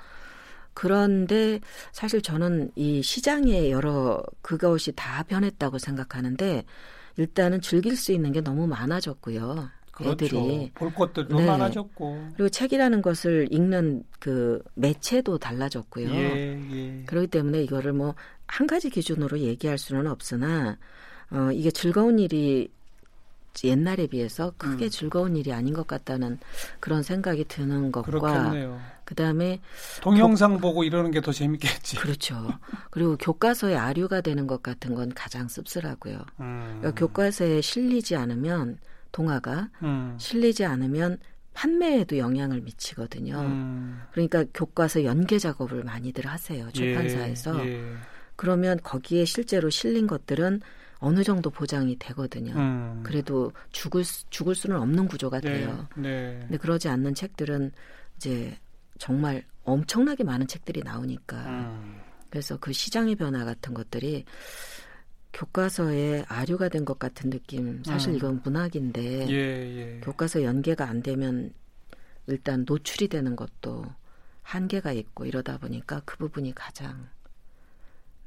그런데 0.75 1.61
사실 1.93 2.21
저는 2.21 2.73
이 2.75 3.03
시장에 3.03 3.71
여러 3.71 4.23
그것이 4.43 4.93
다 4.93 5.23
변했다고 5.23 5.79
생각하는데 5.79 6.65
일단은 7.17 7.61
즐길 7.61 7.97
수 7.97 8.13
있는 8.13 8.33
게 8.33 8.41
너무 8.41 8.67
많아졌고요. 8.67 9.71
그렇죠. 9.93 10.13
애들이 10.13 10.71
볼 10.75 10.93
것들도 10.95 11.39
네. 11.39 11.45
많아졌고 11.45 12.29
그리고 12.35 12.49
책이라는 12.49 13.03
것을 13.03 13.49
읽는 13.51 14.05
그 14.19 14.63
매체도 14.75 15.37
달라졌고요. 15.37 16.09
예, 16.09 16.59
예. 16.73 17.05
그렇기 17.05 17.27
때문에 17.29 17.63
이거를 17.63 17.93
뭐 17.93 18.15
한 18.53 18.67
가지 18.67 18.91
기준으로 18.91 19.39
얘기할 19.39 19.79
수는 19.79 20.07
없으나 20.07 20.77
어, 21.33 21.51
이게 21.53 21.71
즐거운 21.71 22.19
일이 22.19 22.69
옛날에 23.65 24.07
비해서 24.07 24.53
크게 24.57 24.87
음. 24.87 24.91
즐거운 24.91 25.37
일이 25.37 25.53
아닌 25.53 25.75
것 25.75 25.87
같다는 25.87 26.39
그런 26.81 27.03
생각이 27.03 27.45
드는 27.45 27.93
것과 27.93 28.11
그렇겠네요. 28.11 28.81
그다음에 29.05 29.61
동영상 30.01 30.55
교... 30.55 30.61
보고 30.61 30.85
이러는 30.85 31.11
게 31.11 31.21
더 31.21 31.33
재밌겠지. 31.33 31.97
그렇죠. 31.97 32.49
그리고 32.91 33.17
교과서에 33.17 33.77
아류가 33.77 34.21
되는 34.23 34.47
것 34.47 34.63
같은 34.63 34.95
건 34.95 35.13
가장 35.15 35.49
씁쓸하고요. 35.49 36.25
음. 36.41 36.79
그러니까 36.81 36.99
교과서에 36.99 37.61
실리지 37.61 38.17
않으면 38.17 38.79
동화가 39.13 39.69
음. 39.83 40.17
실리지 40.19 40.65
않으면 40.65 41.19
판매에도 41.55 42.17
영향을 42.17 42.63
미치거든요. 42.63 43.39
음. 43.39 44.03
그러니까 44.13 44.45
교과서 44.55 45.05
연계 45.05 45.39
작업을 45.39 45.85
많이들 45.85 46.27
하세요. 46.27 46.67
예, 46.67 46.73
출판사에서. 46.73 47.67
예, 47.67 47.73
예. 47.75 47.95
그러면 48.37 48.79
거기에 48.83 49.25
실제로 49.25 49.71
실린 49.71 50.07
것들은 50.07 50.61
어느 50.99 51.25
정도 51.25 51.51
보장이 51.51 51.97
되거든요. 51.99 52.55
음. 52.55 53.01
그래도 53.05 53.53
죽을 53.73 54.05
죽을 54.31 54.55
수는 54.55 54.77
없는 54.77 55.09
구조가 55.09 55.41
네, 55.41 55.53
돼요. 55.53 55.89
네. 55.97 56.39
근데 56.43 56.57
그러지 56.59 56.89
않는 56.89 57.15
책들은 57.15 57.73
이제 58.17 58.57
정말 58.99 59.45
엄청나게 59.65 60.23
많은 60.25 60.47
책들이 60.47 60.83
나오니까 60.83 61.37
음. 61.49 62.01
그래서 62.31 62.57
그 62.59 62.73
시장의 62.73 63.17
변화 63.17 63.45
같은 63.45 63.75
것들이 63.75 64.25
교과서에 65.33 66.25
아류가 66.29 66.69
된 66.69 66.85
것 66.85 66.99
같은 66.99 67.31
느낌. 67.31 67.83
사실 67.85 68.11
음. 68.11 68.17
이건 68.17 68.41
문학인데 68.45 69.29
예, 69.29 69.35
예. 69.97 70.01
교과서 70.01 70.43
연계가 70.43 70.89
안 70.89 71.03
되면 71.03 71.53
일단 72.27 72.65
노출이 72.67 73.09
되는 73.09 73.35
것도 73.35 73.85
한계가 74.43 74.93
있고 74.93 75.25
이러다 75.25 75.59
보니까 75.59 76.03
그 76.05 76.17
부분이 76.19 76.55
가장 76.55 77.09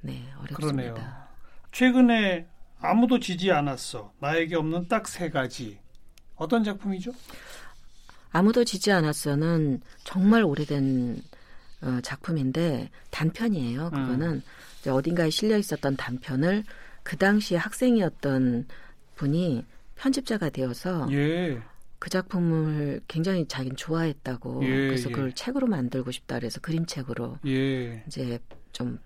네 0.06 0.24
어렵습니다. 0.38 0.58
그러네요. 0.58 0.96
최근에 1.72 2.48
아무도 2.80 3.20
지지 3.20 3.52
않았어. 3.52 4.14
나에게 4.20 4.56
없는 4.56 4.88
딱 4.88 5.08
세 5.08 5.30
가지. 5.30 5.80
어떤 6.36 6.64
작품이죠? 6.64 7.12
아무도 8.32 8.64
지지 8.64 8.92
않았어는 8.92 9.82
정말 10.04 10.44
오래된 10.44 11.22
어, 11.82 12.00
작품인데 12.04 12.90
단편이에요. 13.12 13.90
그거는 13.90 14.42
음. 14.88 14.92
어딘가에 14.92 15.30
실려 15.30 15.58
있었던 15.58 15.96
단편을 15.96 16.64
그 17.04 17.18
당시에 17.18 17.58
학생이었던 17.58 18.68
분이 19.16 19.66
편집자가 19.96 20.50
되어서 20.50 21.08
예. 21.12 21.60
그 22.00 22.10
작품을 22.10 23.02
굉장히 23.08 23.48
자기는 23.48 23.78
좋아했다고 23.78 24.64
예, 24.64 24.68
그래서 24.88 25.10
예. 25.10 25.14
그걸 25.14 25.32
책으로 25.34 25.68
만들고 25.68 26.12
싶다 26.12 26.38
그래서 26.38 26.60
그림책으로 26.60 27.40
예. 27.48 28.04
이제 28.08 28.38
좀 28.74 29.00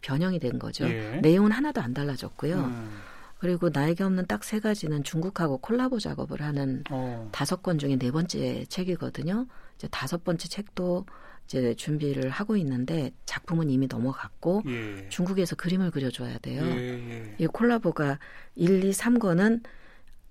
변형이 0.00 0.38
된 0.38 0.58
거죠. 0.58 0.88
예. 0.88 1.20
내용은 1.22 1.52
하나도 1.52 1.80
안 1.80 1.94
달라졌고요. 1.94 2.56
음. 2.56 2.90
그리고 3.38 3.70
나에게 3.70 4.04
없는 4.04 4.26
딱 4.26 4.44
세 4.44 4.60
가지는 4.60 5.02
중국하고 5.02 5.58
콜라보 5.58 5.98
작업을 5.98 6.42
하는 6.42 6.84
어. 6.90 7.28
다섯 7.32 7.62
권 7.62 7.78
중에 7.78 7.96
네 7.96 8.10
번째 8.10 8.64
책이거든요. 8.66 9.46
이제 9.76 9.88
다섯 9.90 10.24
번째 10.24 10.48
책도 10.48 11.06
이제 11.46 11.74
준비를 11.74 12.30
하고 12.30 12.56
있는데 12.58 13.12
작품은 13.26 13.70
이미 13.70 13.86
넘어갔고 13.86 14.62
예. 14.66 15.08
중국에서 15.08 15.56
그림을 15.56 15.90
그려줘야 15.90 16.38
돼요. 16.38 16.62
예, 16.64 16.76
예. 17.10 17.34
이 17.38 17.46
콜라보가 17.46 18.18
1, 18.56 18.84
2, 18.84 18.90
3권은 18.90 19.62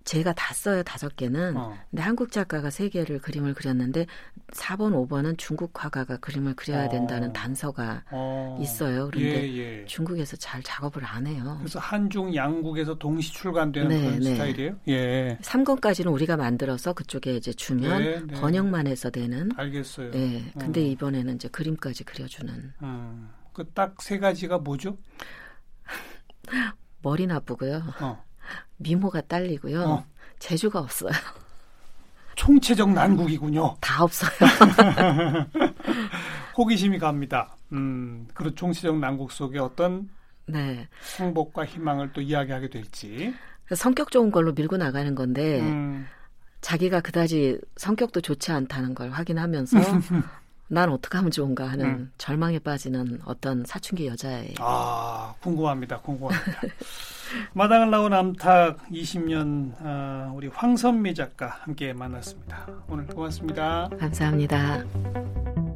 제가 0.04 0.34
다 0.34 0.54
써요 0.54 0.82
다섯 0.84 1.16
개는. 1.16 1.56
어. 1.56 1.78
근데 1.90 2.02
한국 2.02 2.32
작가가 2.32 2.70
세 2.70 2.90
개를 2.90 3.20
그림을 3.20 3.54
그렸는데 3.54 4.06
4번, 4.52 4.94
5번은 5.08 5.38
중국 5.38 5.72
화가가 5.84 6.18
그림을 6.18 6.56
그려야 6.56 6.86
어. 6.86 6.90
된다는 6.90 7.32
단서가 7.34 8.04
어. 8.12 8.58
있어요. 8.62 9.10
그런데 9.12 9.54
예, 9.54 9.58
예. 9.58 9.86
중국에서 9.86 10.36
잘 10.38 10.64
작업을 10.64 11.06
안 11.06 11.28
해요. 11.28 11.58
그래서 11.60 11.80
한중 11.80 12.34
양국에서 12.34 12.98
동시 12.98 13.32
출간되는 13.34 13.90
네, 13.90 14.02
그런 14.02 14.20
네. 14.20 14.32
스타일이에요. 14.32 14.80
예. 14.88 15.38
3권까지는 15.42 16.12
우리가 16.12 16.38
만들어서 16.38 16.94
그쪽에 16.94 17.36
이제 17.36 17.54
주면 17.54 18.02
네, 18.02 18.20
네. 18.20 18.40
번역만 18.40 18.88
해서 18.88 19.10
되는. 19.10 19.50
알겠어요. 19.56 20.12
네. 20.12 20.52
근데 20.58 20.82
음. 20.82 20.88
이번에는 20.88 21.36
이제 21.36 21.48
그림까지 21.50 22.04
그려주는. 22.06 22.74
음. 22.82 23.30
그딱 23.54 24.02
세 24.02 24.18
가지가 24.18 24.60
뭐죠? 24.60 24.98
머리 27.02 27.28
나쁘고요. 27.28 27.84
어. 28.02 28.29
미모가 28.78 29.22
딸리고요. 29.22 29.82
어. 29.82 30.06
재주가 30.40 30.80
없어요. 30.80 31.12
총체적 32.36 32.92
난국이군요. 32.92 33.76
다 33.82 34.04
없어요. 34.04 34.32
호기심이 36.58 36.98
갑니다. 36.98 37.56
음, 37.74 38.28
그런 38.34 38.56
총체적 38.56 38.98
난국 38.98 39.32
속에 39.32 39.60
어떤 39.60 40.10
네. 40.46 40.88
행복과 41.20 41.66
희망을 41.66 42.12
또 42.14 42.22
이야기하게 42.22 42.70
될지. 42.70 43.34
성격 43.76 44.12
좋은 44.12 44.32
걸로 44.32 44.54
밀고 44.54 44.78
나가는 44.78 45.14
건데 45.14 45.60
음. 45.60 46.08
자기가 46.62 47.02
그다지 47.02 47.60
성격도 47.78 48.22
좋지 48.22 48.52
않다는 48.52 48.96
걸 48.96 49.12
확인하면서 49.12 49.78
난 50.68 50.90
어떻게 50.90 51.18
하면 51.18 51.32
좋은가 51.32 51.70
하는 51.70 51.86
음. 51.86 52.12
절망에 52.18 52.60
빠지는 52.60 53.20
어떤 53.26 53.64
사춘기 53.66 54.08
여자의 54.08 54.54
아 54.60 55.34
궁금합니다 55.42 56.00
궁금합니다 56.00 56.62
마당을 57.54 57.92
나온 57.92 58.14
암탉 58.14 58.90
20년 58.92 59.74
어, 59.80 60.34
우리 60.36 60.48
황선미 60.48 61.14
작가 61.14 61.48
함께 61.48 61.94
만났습니다 61.94 62.68
오늘 62.88 63.06
고맙습니다 63.08 63.90
감사합니다. 64.00 65.69